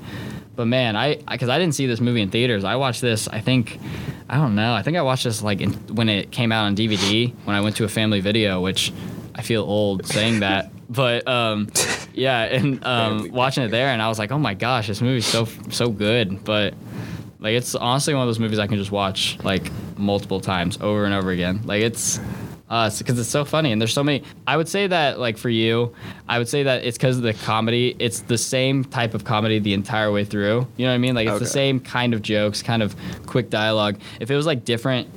but 0.57 0.67
man, 0.67 0.97
I 0.97 1.15
because 1.15 1.49
I, 1.49 1.57
didn't 1.57 1.77
see 1.77 1.87
this 1.87 2.01
movie 2.01 2.23
in 2.23 2.31
theaters. 2.31 2.65
I 2.65 2.75
watched 2.75 3.03
this. 3.03 3.29
I 3.29 3.41
think 3.41 3.79
I 4.29 4.37
don't 4.37 4.57
know. 4.57 4.75
I 4.75 4.83
think 4.83 4.97
I 4.97 5.03
watched 5.03 5.23
this 5.23 5.43
like 5.43 5.61
in, 5.61 5.75
when 5.95 6.09
it 6.09 6.33
came 6.33 6.51
out 6.51 6.65
on 6.65 6.75
DVD 6.75 7.33
when 7.45 7.55
I 7.55 7.61
went 7.61 7.77
to 7.77 7.85
a 7.85 7.89
family 7.89 8.21
video, 8.21 8.61
which 8.61 8.93
I 9.35 9.43
feel 9.43 9.63
old 9.63 10.07
saying 10.07 10.41
that, 10.41 10.73
but 10.91 11.29
um, 11.29 11.69
yeah, 12.15 12.43
and 12.43 12.85
um, 12.87 13.31
watching 13.31 13.63
it 13.65 13.69
there, 13.69 13.89
and 13.89 14.03
I 14.03 14.09
was 14.09 14.19
like, 14.19 14.33
oh 14.33 14.39
my 14.39 14.55
gosh, 14.55 14.89
this 14.89 15.01
movie's 15.01 15.27
so 15.27 15.45
so 15.71 15.91
good. 15.91 16.43
But 16.43 16.75
like, 17.39 17.53
it's 17.53 17.75
honestly 17.75 18.15
one 18.15 18.23
of 18.23 18.29
those 18.29 18.41
movies 18.41 18.59
I 18.59 18.67
can 18.67 18.79
just 18.79 18.91
watch 18.91 19.39
like 19.45 19.71
multiple 19.97 20.41
times 20.41 20.79
over 20.81 21.05
and 21.05 21.15
over 21.15 21.31
again. 21.31 21.61
Like 21.65 21.83
it's 21.83 22.21
us 22.69 22.99
because 22.99 23.19
it's 23.19 23.29
so 23.29 23.45
funny 23.45 23.71
and 23.71 23.81
there's 23.81 23.93
so 23.93 24.03
many 24.03 24.25
i 24.49 24.57
would 24.57 24.69
say 24.69 24.89
that 24.89 25.21
like 25.21 25.39
for 25.39 25.49
you 25.49 25.95
i 26.29 26.37
would 26.37 26.49
say 26.49 26.65
that 26.65 26.85
it's 26.85 26.99
because 26.99 27.17
of 27.17 27.23
the 27.23 27.33
comedy 27.33 27.95
it's 28.01 28.23
the 28.23 28.37
same 28.37 28.83
type 28.83 29.15
of 29.15 29.25
comedy 29.25 29.61
the 29.61 29.73
entire 29.73 30.11
way 30.11 30.25
through. 30.25 30.67
You 30.77 30.85
know 30.85 30.91
what 30.91 30.97
i 30.97 30.99
mean? 30.99 31.15
Like 31.15 31.29
it's 31.29 31.39
the 31.39 31.47
same 31.47 31.79
kind 31.79 32.13
of 32.13 32.23
jokes 32.23 32.63
kind 32.63 32.83
of 32.83 32.97
quick 33.27 33.51
dialogue. 33.51 34.01
If 34.19 34.33
it 34.33 34.37
was 34.37 34.47
like 34.47 34.65
different 34.65 35.09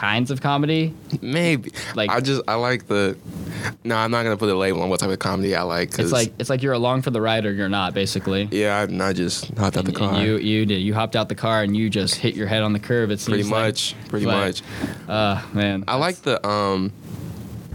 kinds 0.00 0.30
of 0.30 0.40
comedy 0.40 0.94
maybe. 1.20 1.70
like- 1.94 1.96
Like 1.96 2.10
I 2.10 2.20
just 2.20 2.40
I 2.48 2.54
like 2.54 2.86
the. 2.86 3.16
No, 3.84 3.96
I'm 3.96 4.10
not 4.10 4.22
gonna 4.22 4.36
put 4.38 4.48
a 4.48 4.54
label 4.56 4.82
on 4.82 4.88
what 4.88 4.98
type 5.00 5.10
of 5.10 5.18
comedy 5.18 5.54
I 5.54 5.62
like. 5.62 5.90
'cause- 5.90 6.06
it's 6.06 6.12
like 6.12 6.32
it's 6.38 6.48
like 6.48 6.62
you're 6.62 6.72
along 6.72 7.02
for 7.02 7.10
the 7.10 7.20
ride 7.20 7.44
or 7.44 7.52
you're 7.52 7.68
not 7.68 7.92
basically 7.92 8.48
Yeah, 8.50 8.78
I, 8.90 9.08
I 9.08 9.12
just 9.12 9.48
hopped 9.58 9.76
out 9.76 9.84
the 9.84 9.92
car. 9.92 10.18
you 10.22 10.38
you 10.38 10.64
did 10.64 10.80
you 10.80 10.94
hopped 10.94 11.16
out 11.16 11.28
the 11.28 11.34
car 11.34 11.62
and 11.62 11.76
you 11.76 11.90
just 11.90 12.14
hit 12.14 12.34
your 12.34 12.46
head 12.46 12.62
on 12.62 12.72
the 12.72 12.78
curb 12.78 13.10
It's 13.10 13.24
seems 13.24 13.36
pretty 13.36 13.50
like. 13.50 13.64
much. 13.66 13.94
Pretty 14.08 14.24
But, 14.24 14.46
much. 14.46 14.62
uh 15.08 15.42
man 15.52 15.84
I 15.86 15.96
like 15.96 16.16
the 16.22 16.44
um. 16.48 16.92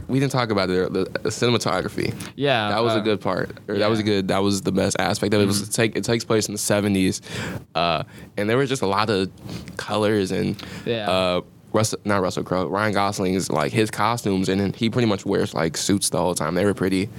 We 0.08 0.20
didn't 0.20 0.34
talk 0.34 0.52
about 0.52 0.70
it. 0.70 0.94
The, 0.94 1.06
the 1.24 1.30
cinematography. 1.30 2.14
yeah 2.36 2.70
That 2.70 2.84
was 2.84 2.94
uh, 2.96 3.00
a 3.00 3.02
good 3.02 3.22
part. 3.22 3.58
Or 3.68 3.78
That 3.80 3.90
was 3.90 4.00
a. 4.00 4.04
Mm-hmm. 4.04 4.12
good. 4.12 4.28
That 4.28 4.44
was 4.44 4.62
the 4.62 4.72
best 4.72 4.96
aspect 5.00 5.34
of 5.34 5.40
it. 5.42 5.46
it 5.46 5.48
was 5.48 5.68
take. 5.70 5.96
It 5.96 6.04
takes 6.04 6.24
place 6.24 6.48
in 6.48 6.54
the 6.54 6.60
seventies, 6.60 7.22
uh, 7.74 8.04
and 8.38 8.48
there 8.48 8.56
was 8.58 8.70
just 8.70 8.84
a 8.84 8.88
lot 8.88 9.10
of 9.10 9.30
colors 9.78 10.32
and 10.32 10.62
Yeah. 10.86 11.10
uh, 11.10 11.42
Russell, 11.76 12.00
not 12.06 12.22
Russell 12.22 12.44
Crowe, 12.44 12.68
Ryan 12.68 12.94
Gosling's 12.94 13.52
like 13.52 13.72
his 13.74 13.92
costumes, 13.92 14.48
and 14.50 14.60
then 14.62 14.72
he 14.74 14.90
pretty 14.90 15.08
much 15.08 15.26
wears 15.26 15.54
like 15.54 15.76
suits 15.76 16.10
the 16.10 16.18
whole 16.18 16.34
time. 16.34 16.56
They 16.56 16.64
were 16.64 16.74
pretty, 16.74 17.10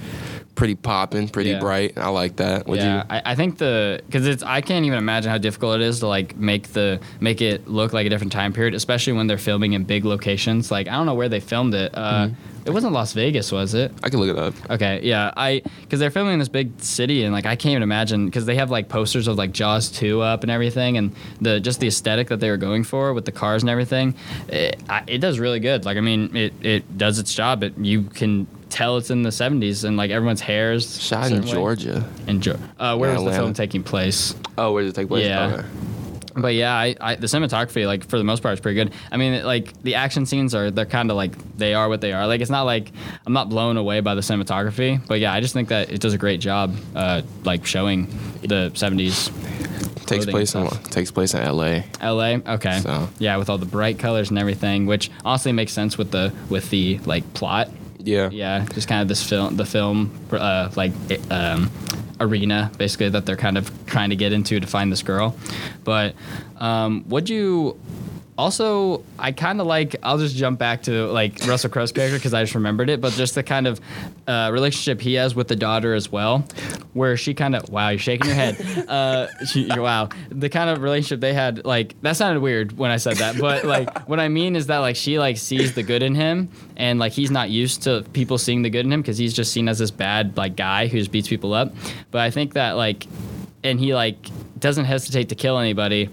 pretty 0.55 0.73
popping, 0.75 1.29
pretty 1.29 1.51
Yeah. 1.51 1.59
bright. 1.59 1.97
I 1.97 2.09
like 2.09 2.37
that. 2.37 2.67
Would 2.67 2.79
yeah, 2.79 2.97
you? 2.97 3.03
I, 3.09 3.21
I 3.31 3.35
think 3.35 3.59
the 3.59 4.01
because 4.07 4.25
it's 4.25 4.41
I 4.41 4.61
can't 4.61 4.85
even 4.85 4.97
imagine 4.97 5.29
how 5.31 5.37
difficult 5.37 5.75
it 5.75 5.81
is 5.83 5.99
to 5.99 6.07
like 6.07 6.35
make 6.37 6.69
the 6.73 6.99
make 7.19 7.41
it 7.41 7.67
look 7.67 7.93
like 7.93 8.07
a 8.07 8.09
different 8.09 8.33
time 8.33 8.51
period, 8.51 8.73
especially 8.73 9.13
when 9.13 9.27
they're 9.27 9.37
filming 9.37 9.73
in 9.73 9.83
big 9.83 10.05
locations. 10.05 10.71
Like 10.71 10.87
I 10.87 10.93
don't 10.93 11.05
know 11.05 11.13
where 11.15 11.29
they 11.29 11.39
filmed 11.39 11.73
it. 11.75 11.91
Uh, 11.93 12.27
Mm-hmm. 12.27 12.56
It 12.67 12.73
wasn't 12.73 12.91
Las 12.91 13.13
Vegas, 13.13 13.49
was 13.49 13.73
it? 13.73 13.93
I 14.03 14.09
can 14.09 14.19
look 14.19 14.29
it 14.29 14.37
up. 14.37 14.53
Okay, 14.69 14.99
yeah, 15.01 15.31
I 15.37 15.61
because 15.81 16.01
they're 16.01 16.11
filming 16.11 16.33
in 16.33 16.39
this 16.39 16.49
big 16.49 16.79
city 16.81 17.23
and 17.23 17.31
like 17.33 17.45
I 17.45 17.55
can't 17.55 17.71
even 17.71 17.81
imagine 17.83 18.25
because 18.25 18.45
they 18.45 18.55
have 18.55 18.69
like 18.69 18.89
posters 18.89 19.27
of 19.29 19.37
like 19.37 19.53
Jaws 19.53 19.89
two 19.89 20.21
up 20.21 20.43
and 20.43 20.51
everything 20.51 20.97
and 20.97 21.15
the 21.39 21.61
just 21.61 21.79
the 21.79 21.87
aesthetic 21.87 22.27
that 22.27 22.41
they 22.41 22.49
were 22.49 22.57
going 22.57 22.83
for 22.83 23.13
with 23.13 23.23
the 23.23 23.31
cars 23.31 23.63
and 23.63 23.69
everything, 23.69 24.15
it, 24.49 24.77
I, 24.89 25.03
it 25.07 25.19
does 25.19 25.39
really 25.39 25.61
good. 25.61 25.85
Like 25.85 25.95
I 25.95 26.01
mean, 26.01 26.35
it 26.35 26.53
it 26.61 26.97
does 26.97 27.19
its 27.19 27.33
job. 27.33 27.63
It 27.63 27.77
you 27.77 28.03
can 28.03 28.47
tell 28.69 28.97
it's 28.97 29.09
in 29.09 29.23
the 29.23 29.29
'70s 29.29 29.85
and 29.85 29.95
like 29.95 30.11
everyone's 30.11 30.41
hair's 30.41 31.01
Shot 31.01 31.31
in 31.31 31.43
way. 31.43 31.51
Georgia. 31.51 32.05
In 32.27 32.41
Georgia. 32.41 32.59
Uh, 32.77 32.97
where 32.97 33.11
Yeah, 33.11 33.19
was 33.19 33.25
the 33.25 33.31
film 33.39 33.53
taking 33.53 33.81
place? 33.81 34.35
Oh, 34.57 34.73
where 34.73 34.83
did 34.83 34.89
it 34.89 34.95
take 34.95 35.07
place? 35.07 35.25
Yeah. 35.25 35.53
Okay. 35.53 35.67
But 36.37 36.53
yeah, 36.53 36.73
I, 36.73 36.95
I, 37.01 37.15
the 37.15 37.27
cinematography, 37.27 37.85
like 37.85 38.07
for 38.07 38.17
the 38.17 38.23
most 38.23 38.43
part, 38.43 38.53
is 38.53 38.59
pretty 38.59 38.75
good. 38.75 38.93
I 39.11 39.17
mean, 39.17 39.43
like 39.43 39.81
the 39.83 39.95
action 39.95 40.25
scenes 40.25 40.53
are 40.53 40.69
they're 40.71 40.85
kind 40.85 41.09
of 41.09 41.17
like 41.17 41.33
they 41.57 41.73
are 41.73 41.89
what 41.89 42.01
they 42.01 42.13
are. 42.13 42.27
Like 42.27 42.41
it's 42.41 42.51
not 42.51 42.63
like 42.63 42.91
I'm 43.25 43.33
not 43.33 43.49
blown 43.49 43.77
away 43.77 44.01
by 44.01 44.15
the 44.15 44.21
cinematography, 44.21 45.05
but 45.07 45.19
yeah, 45.19 45.33
I 45.33 45.41
just 45.41 45.53
think 45.53 45.69
that 45.69 45.91
it 45.91 45.99
does 45.99 46.13
a 46.13 46.17
great 46.17 46.39
job, 46.39 46.75
uh, 46.95 47.21
like 47.43 47.65
showing 47.65 48.07
the 48.41 48.71
'70s 48.73 49.31
Takes 50.07 50.25
place 50.25 50.55
in 50.55 50.67
takes 50.89 51.11
place 51.11 51.33
in 51.33 51.41
L.A. 51.41 51.83
LA. 52.01 52.37
Okay, 52.53 52.79
So. 52.79 53.09
yeah, 53.19 53.35
with 53.35 53.49
all 53.49 53.57
the 53.57 53.65
bright 53.65 53.99
colors 53.99 54.29
and 54.29 54.39
everything, 54.39 54.85
which 54.85 55.11
honestly 55.25 55.51
makes 55.51 55.73
sense 55.73 55.97
with 55.97 56.11
the 56.11 56.33
with 56.49 56.69
the 56.69 56.99
like 56.99 57.33
plot. 57.33 57.69
Yeah. 57.99 58.29
Yeah, 58.31 58.65
just 58.73 58.87
kind 58.87 59.01
of 59.01 59.09
this 59.09 59.21
film, 59.21 59.57
the 59.57 59.65
film, 59.65 60.17
uh, 60.31 60.69
like 60.77 60.93
um, 61.29 61.69
arena, 62.19 62.71
basically 62.77 63.09
that 63.09 63.25
they're 63.25 63.35
kind 63.37 63.57
of 63.57 63.71
trying 63.85 64.09
to 64.09 64.15
get 64.15 64.31
into 64.31 64.59
to 64.59 64.67
find 64.67 64.91
this 64.91 65.03
girl. 65.03 65.35
But 65.83 66.15
um, 66.57 67.05
would 67.07 67.29
you 67.29 67.79
also? 68.37 69.03
I 69.19 69.31
kind 69.31 69.59
of 69.59 69.67
like. 69.67 69.95
I'll 70.03 70.17
just 70.17 70.35
jump 70.35 70.59
back 70.59 70.83
to 70.83 71.07
like 71.07 71.45
Russell 71.47 71.69
Crowe's 71.69 71.91
character 71.91 72.17
because 72.17 72.33
I 72.33 72.43
just 72.43 72.55
remembered 72.55 72.89
it. 72.89 73.01
But 73.01 73.13
just 73.13 73.35
the 73.35 73.43
kind 73.43 73.67
of 73.67 73.81
uh, 74.27 74.49
relationship 74.53 75.01
he 75.01 75.15
has 75.15 75.35
with 75.35 75.47
the 75.47 75.55
daughter 75.55 75.93
as 75.93 76.11
well, 76.11 76.39
where 76.93 77.17
she 77.17 77.33
kind 77.33 77.55
of 77.55 77.69
wow, 77.69 77.89
you're 77.89 77.99
shaking 77.99 78.27
your 78.27 78.35
head. 78.35 78.57
Uh, 78.87 79.27
she, 79.45 79.67
wow, 79.67 80.07
the 80.29 80.49
kind 80.49 80.69
of 80.69 80.81
relationship 80.81 81.19
they 81.19 81.33
had, 81.33 81.65
like 81.65 81.99
that 82.03 82.15
sounded 82.15 82.39
weird 82.39 82.77
when 82.77 82.89
I 82.89 82.97
said 82.97 83.17
that, 83.17 83.37
but 83.37 83.65
like 83.65 84.07
what 84.07 84.19
I 84.19 84.29
mean 84.29 84.55
is 84.55 84.67
that 84.67 84.77
like 84.77 84.95
she 84.95 85.19
like 85.19 85.37
sees 85.37 85.73
the 85.73 85.83
good 85.83 86.03
in 86.03 86.15
him, 86.15 86.49
and 86.77 86.99
like 86.99 87.11
he's 87.11 87.31
not 87.31 87.49
used 87.49 87.83
to 87.83 88.05
people 88.13 88.37
seeing 88.37 88.61
the 88.61 88.69
good 88.69 88.85
in 88.85 88.93
him 88.93 89.01
because 89.01 89.17
he's 89.17 89.33
just 89.33 89.51
seen 89.51 89.67
as 89.67 89.79
this 89.79 89.91
bad 89.91 90.37
like 90.37 90.55
guy 90.55 90.87
who 90.87 90.97
just 90.99 91.11
beats 91.11 91.27
people 91.27 91.53
up. 91.53 91.73
But 92.11 92.21
I 92.21 92.31
think 92.31 92.53
that 92.53 92.77
like, 92.77 93.07
and 93.63 93.79
he 93.79 93.93
like 93.93 94.17
doesn't 94.59 94.85
hesitate 94.85 95.29
to 95.29 95.35
kill 95.35 95.57
anybody. 95.59 96.09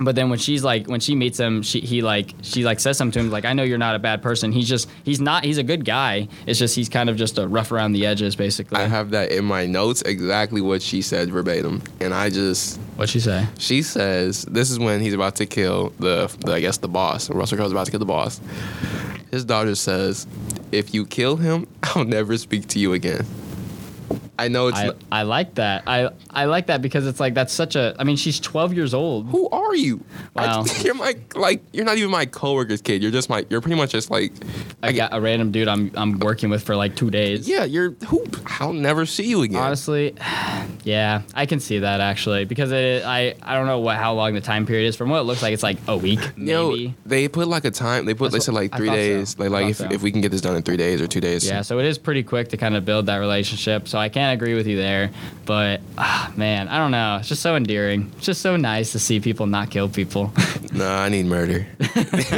But 0.00 0.14
then 0.14 0.30
when 0.30 0.38
she's 0.38 0.62
like 0.62 0.86
when 0.86 1.00
she 1.00 1.14
meets 1.14 1.38
him, 1.38 1.62
she 1.62 1.80
he 1.80 2.02
like 2.02 2.34
she 2.42 2.64
like 2.64 2.80
says 2.80 2.96
something 2.96 3.12
to 3.12 3.26
him 3.26 3.30
like 3.30 3.44
I 3.44 3.52
know 3.52 3.62
you're 3.62 3.78
not 3.78 3.96
a 3.96 3.98
bad 3.98 4.22
person. 4.22 4.52
He's 4.52 4.68
just 4.68 4.88
he's 5.04 5.20
not 5.20 5.44
he's 5.44 5.58
a 5.58 5.62
good 5.62 5.84
guy. 5.84 6.28
It's 6.46 6.58
just 6.58 6.76
he's 6.76 6.88
kind 6.88 7.10
of 7.10 7.16
just 7.16 7.38
a 7.38 7.48
rough 7.48 7.72
around 7.72 7.92
the 7.92 8.06
edges 8.06 8.36
basically. 8.36 8.78
I 8.78 8.86
have 8.86 9.10
that 9.10 9.32
in 9.32 9.44
my 9.44 9.66
notes 9.66 10.02
exactly 10.02 10.60
what 10.60 10.82
she 10.82 11.02
said 11.02 11.30
verbatim, 11.30 11.82
and 12.00 12.14
I 12.14 12.30
just 12.30 12.78
What'd 12.96 13.10
she 13.10 13.20
say? 13.20 13.46
She 13.58 13.82
says 13.82 14.42
this 14.44 14.70
is 14.70 14.78
when 14.78 15.00
he's 15.00 15.14
about 15.14 15.36
to 15.36 15.46
kill 15.46 15.92
the, 15.98 16.34
the 16.40 16.54
I 16.54 16.60
guess 16.60 16.78
the 16.78 16.88
boss. 16.88 17.30
Russell 17.30 17.56
Crowe's 17.56 17.72
about 17.72 17.86
to 17.86 17.92
kill 17.92 18.00
the 18.00 18.06
boss. 18.06 18.40
His 19.30 19.44
daughter 19.44 19.74
says, 19.74 20.26
"If 20.72 20.94
you 20.94 21.06
kill 21.06 21.36
him, 21.36 21.66
I'll 21.82 22.04
never 22.04 22.36
speak 22.38 22.66
to 22.68 22.78
you 22.78 22.94
again." 22.94 23.26
I 24.38 24.48
know 24.48 24.68
it's 24.68 24.78
I, 24.78 24.86
not, 24.86 24.96
I 25.10 25.22
like 25.22 25.54
that. 25.56 25.82
I 25.86 26.10
I 26.38 26.44
like 26.44 26.66
that 26.68 26.80
because 26.82 27.06
it's 27.06 27.20
like 27.20 27.34
that's 27.34 27.52
such 27.52 27.74
a. 27.76 27.94
I 27.98 28.04
mean, 28.04 28.16
she's 28.16 28.38
12 28.40 28.72
years 28.74 28.94
old. 28.94 29.26
who 29.26 29.48
are 29.50 29.74
you? 29.74 30.04
I- 30.36 30.46
Wow. 30.48 30.64
you're 30.82 30.94
my 30.94 31.16
like 31.34 31.62
you're 31.72 31.84
not 31.84 31.98
even 31.98 32.10
my 32.10 32.24
coworker's 32.26 32.80
kid. 32.80 33.02
You're 33.02 33.10
just 33.10 33.28
my 33.28 33.44
you're 33.50 33.60
pretty 33.60 33.76
much 33.76 33.90
just 33.90 34.10
like 34.10 34.32
I 34.82 34.92
got 34.92 35.12
a 35.12 35.20
random 35.20 35.50
dude 35.52 35.68
I'm 35.68 35.90
I'm 35.94 36.18
working 36.20 36.48
with 36.48 36.62
for 36.62 36.76
like 36.76 36.94
two 36.96 37.10
days. 37.10 37.48
yeah, 37.48 37.64
you're 37.64 37.90
who 38.06 38.24
I'll 38.60 38.72
never 38.72 39.04
see 39.04 39.24
you 39.24 39.42
again. 39.42 39.60
Honestly, 39.60 40.14
yeah, 40.84 41.22
I 41.34 41.46
can 41.46 41.60
see 41.60 41.80
that 41.80 42.00
actually 42.00 42.44
because 42.44 42.70
it, 42.72 43.04
I 43.04 43.34
I 43.42 43.54
don't 43.54 43.66
know 43.66 43.80
what 43.80 43.96
how 43.96 44.14
long 44.14 44.34
the 44.34 44.40
time 44.40 44.64
period 44.66 44.86
is. 44.88 44.96
From 44.96 45.10
what 45.10 45.18
it 45.20 45.22
looks 45.24 45.42
like, 45.42 45.52
it's 45.52 45.62
like 45.62 45.78
a 45.88 45.96
week 45.96 46.20
You 46.36 46.44
know, 46.44 46.92
they 47.04 47.28
put 47.28 47.48
like 47.48 47.64
a 47.64 47.70
time. 47.70 48.06
They 48.06 48.14
put 48.14 48.30
That's 48.32 48.46
they 48.46 48.52
said 48.52 48.54
like 48.54 48.74
three 48.76 48.86
thought 48.88 48.94
so. 48.94 48.98
days. 49.00 49.38
Like 49.38 49.50
like 49.50 49.66
if, 49.70 49.76
so. 49.76 49.88
if 49.90 50.02
we 50.02 50.12
can 50.12 50.20
get 50.20 50.30
this 50.30 50.40
done 50.40 50.56
in 50.56 50.62
three 50.62 50.76
days 50.76 51.00
or 51.00 51.06
two 51.06 51.20
days. 51.20 51.46
Yeah, 51.46 51.62
so 51.62 51.78
it 51.78 51.86
is 51.86 51.98
pretty 51.98 52.22
quick 52.22 52.48
to 52.50 52.56
kind 52.56 52.76
of 52.76 52.84
build 52.84 53.06
that 53.06 53.16
relationship. 53.16 53.88
So 53.88 53.98
I 53.98 54.08
can't 54.08 54.34
agree 54.40 54.54
with 54.54 54.66
you 54.66 54.76
there, 54.76 55.10
but 55.44 55.80
ah, 55.98 56.27
ah, 56.28 56.32
man, 56.36 56.68
I 56.68 56.78
don't 56.78 56.90
know. 56.90 57.16
It's 57.18 57.28
just 57.28 57.42
so 57.42 57.56
endearing. 57.56 58.10
It's 58.16 58.26
just 58.26 58.42
so 58.42 58.56
nice 58.56 58.92
to 58.92 58.98
see 58.98 59.20
people 59.20 59.46
not 59.46 59.70
kill 59.70 59.88
people. 59.88 60.32
No, 60.70 60.86
I 60.86 61.08
need 61.08 61.24
murder. 61.24 61.66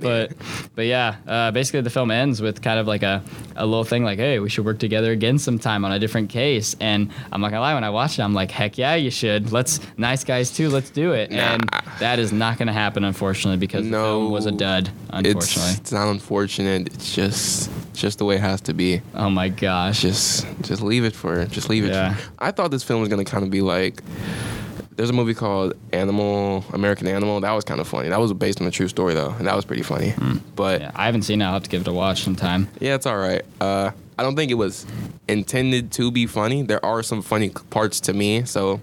But 0.00 0.32
but 0.74 0.86
yeah, 0.86 1.16
uh, 1.26 1.50
basically 1.50 1.80
the 1.82 1.90
film 1.90 2.10
ends 2.10 2.40
with 2.40 2.62
kind 2.62 2.78
of 2.78 2.86
like 2.86 3.02
a, 3.02 3.22
a 3.56 3.66
little 3.66 3.84
thing 3.84 4.04
like, 4.04 4.18
hey, 4.18 4.38
we 4.38 4.48
should 4.48 4.64
work 4.64 4.78
together 4.78 5.12
again 5.12 5.38
sometime 5.38 5.84
on 5.84 5.92
a 5.92 5.98
different 5.98 6.30
case. 6.30 6.74
And 6.80 7.10
I'm 7.32 7.40
not 7.40 7.50
gonna 7.50 7.60
lie, 7.60 7.74
when 7.74 7.84
I 7.84 7.90
watched 7.90 8.18
it, 8.18 8.22
I'm 8.22 8.34
like, 8.34 8.50
heck 8.50 8.78
yeah, 8.78 8.94
you 8.94 9.10
should. 9.10 9.52
Let's 9.52 9.80
nice 9.96 10.24
guys 10.24 10.50
too. 10.50 10.68
Let's 10.68 10.90
do 10.90 11.12
it. 11.12 11.30
And 11.30 11.68
that 11.98 12.18
is 12.18 12.32
not 12.32 12.58
gonna 12.58 12.72
happen, 12.72 13.04
unfortunately, 13.04 13.58
because 13.58 13.84
the 13.84 13.90
No. 13.90 14.20
film 14.20 14.30
was 14.32 14.46
a 14.46 14.52
dud. 14.52 14.90
Unfortunately. 15.10 15.70
It's, 15.72 15.78
it's 15.80 15.92
not 15.92 16.08
unfortunate. 16.08 16.88
It's 16.94 17.14
just 17.14 17.70
just 17.94 18.18
the 18.18 18.24
way 18.24 18.36
it 18.36 18.40
has 18.40 18.60
to 18.62 18.72
be. 18.74 19.02
oh 19.14 19.28
my 19.30 19.48
gosh. 19.48 20.00
Just 20.02 20.46
just 20.62 20.80
leave 20.82 21.04
it 21.04 21.14
for 21.14 21.44
just 21.46 21.68
leave 21.68 21.84
it. 21.84 21.90
Yeah. 21.92 22.14
For, 22.14 22.32
I 22.38 22.50
thought 22.50 22.61
this 22.68 22.82
film 22.82 23.00
was 23.00 23.08
gonna 23.08 23.24
kind 23.24 23.44
of 23.44 23.50
be 23.50 23.60
like. 23.62 24.02
There's 24.94 25.08
a 25.08 25.14
movie 25.14 25.32
called 25.32 25.72
Animal 25.94 26.66
American 26.74 27.08
Animal. 27.08 27.40
That 27.40 27.52
was 27.52 27.64
kind 27.64 27.80
of 27.80 27.88
funny. 27.88 28.10
That 28.10 28.20
was 28.20 28.30
based 28.34 28.60
on 28.60 28.66
a 28.66 28.70
true 28.70 28.88
story 28.88 29.14
though, 29.14 29.30
and 29.30 29.46
that 29.46 29.56
was 29.56 29.64
pretty 29.64 29.82
funny. 29.82 30.12
But 30.54 30.80
Hmm. 30.80 30.82
Yeah, 30.84 30.90
I 30.94 31.06
haven't 31.06 31.22
seen 31.22 31.40
it. 31.40 31.46
I'll 31.46 31.54
have 31.54 31.62
to 31.62 31.70
give 31.70 31.80
it 31.80 31.88
a 31.88 31.92
watch 31.94 32.22
sometime. 32.22 32.68
Yeah, 32.78 32.94
it's 32.94 33.06
all 33.06 33.16
right. 33.16 33.40
Uh, 33.58 33.92
I 34.18 34.22
don't 34.22 34.36
think 34.36 34.50
it 34.50 34.54
was 34.54 34.84
intended 35.28 35.92
to 35.92 36.10
be 36.10 36.26
funny. 36.26 36.62
There 36.62 36.84
are 36.84 37.02
some 37.02 37.22
funny 37.22 37.48
parts 37.70 38.00
to 38.00 38.12
me, 38.12 38.44
so 38.44 38.82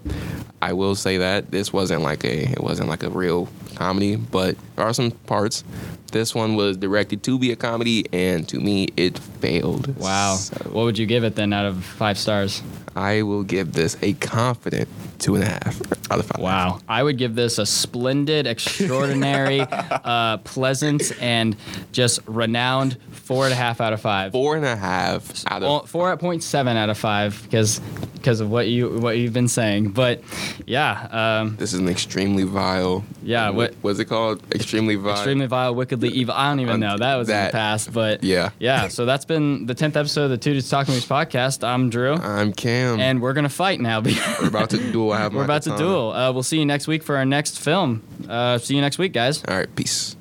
I 0.60 0.72
will 0.72 0.96
say 0.96 1.18
that 1.18 1.52
this 1.52 1.72
wasn't 1.72 2.02
like 2.02 2.24
a 2.24 2.50
it 2.50 2.60
wasn't 2.60 2.88
like 2.88 3.04
a 3.04 3.08
real 3.10 3.48
comedy, 3.76 4.16
but 4.16 4.56
there 4.74 4.84
are 4.84 4.92
some 4.92 5.12
parts. 5.12 5.62
This 6.10 6.34
one 6.34 6.56
was 6.56 6.76
directed 6.76 7.22
to 7.22 7.38
be 7.38 7.52
a 7.52 7.56
comedy, 7.56 8.04
and 8.12 8.48
to 8.48 8.58
me, 8.58 8.88
it 8.96 9.16
failed. 9.16 9.96
Wow. 9.96 10.34
So 10.34 10.56
What 10.70 10.82
would 10.82 10.98
you 10.98 11.06
give 11.06 11.22
it 11.22 11.36
then 11.36 11.52
out 11.52 11.66
of 11.66 11.84
five 11.84 12.18
stars? 12.18 12.62
I 12.96 13.22
will 13.22 13.42
give 13.42 13.72
this 13.72 13.96
a 14.02 14.12
confident 14.14 14.88
two 15.18 15.34
and 15.36 15.44
a 15.44 15.48
half 15.48 15.80
out 16.10 16.18
of 16.18 16.26
five. 16.26 16.42
Wow. 16.42 16.80
I 16.88 17.02
would 17.02 17.18
give 17.18 17.34
this 17.34 17.58
a 17.58 17.66
splendid, 17.66 18.46
extraordinary, 18.46 19.60
uh, 19.70 20.38
pleasant, 20.38 21.12
and 21.20 21.56
just 21.92 22.20
renowned 22.26 22.96
four 23.12 23.44
and 23.44 23.52
a 23.52 23.56
half 23.56 23.80
out 23.80 23.92
of 23.92 24.00
five. 24.00 24.32
Four 24.32 24.56
and 24.56 24.64
a 24.64 24.76
half 24.76 25.44
out 25.46 25.62
of 25.62 25.88
Well, 26.22 26.40
seven 26.40 26.76
out 26.76 26.90
of 26.90 26.98
five 26.98 27.40
because 27.44 27.80
because 28.14 28.40
of 28.40 28.50
what 28.50 28.68
you 28.68 28.98
what 28.98 29.16
you've 29.18 29.32
been 29.32 29.48
saying. 29.48 29.90
But 29.90 30.22
yeah, 30.66 31.40
um, 31.40 31.56
This 31.56 31.72
is 31.72 31.80
an 31.80 31.88
extremely 31.88 32.42
vile. 32.42 33.04
Yeah, 33.22 33.50
what- 33.50 33.74
was 33.82 33.98
it 33.98 34.06
called? 34.06 34.42
Extremely 34.52 34.96
vile. 34.96 35.12
extremely 35.12 35.46
vile, 35.46 35.74
wickedly 35.74 36.08
evil. 36.20 36.34
I 36.34 36.50
don't 36.50 36.60
even 36.60 36.80
know. 36.80 36.98
That 36.98 37.16
was 37.16 37.28
in 37.28 37.44
the 37.46 37.50
past, 37.52 37.92
but 37.92 38.22
Yeah. 38.24 38.50
yeah. 38.58 38.88
So 38.88 39.06
that's 39.06 39.24
been 39.24 39.66
the 39.66 39.74
tenth 39.74 39.96
episode 39.96 40.24
of 40.24 40.30
the 40.30 40.38
Two 40.38 40.52
Dudes 40.52 40.68
Talking 40.68 40.92
Movies 40.94 41.08
podcast. 41.08 41.66
I'm 41.66 41.88
Drew, 41.90 42.14
I'm 42.14 42.52
and 42.80 43.20
we're 43.20 43.32
gonna 43.32 43.48
fight 43.48 43.80
now. 43.80 44.00
we're 44.40 44.48
about 44.48 44.70
to 44.70 44.92
duel. 44.92 45.12
I 45.12 45.18
have 45.18 45.34
we're 45.34 45.44
about 45.44 45.62
to 45.62 45.76
duel. 45.76 46.12
Uh, 46.12 46.32
we'll 46.32 46.42
see 46.42 46.58
you 46.58 46.66
next 46.66 46.86
week 46.86 47.02
for 47.02 47.16
our 47.16 47.24
next 47.24 47.58
film. 47.58 48.02
Uh, 48.28 48.58
see 48.58 48.74
you 48.74 48.80
next 48.80 48.98
week, 48.98 49.12
guys. 49.12 49.42
All 49.46 49.56
right, 49.56 49.74
peace. 49.76 50.16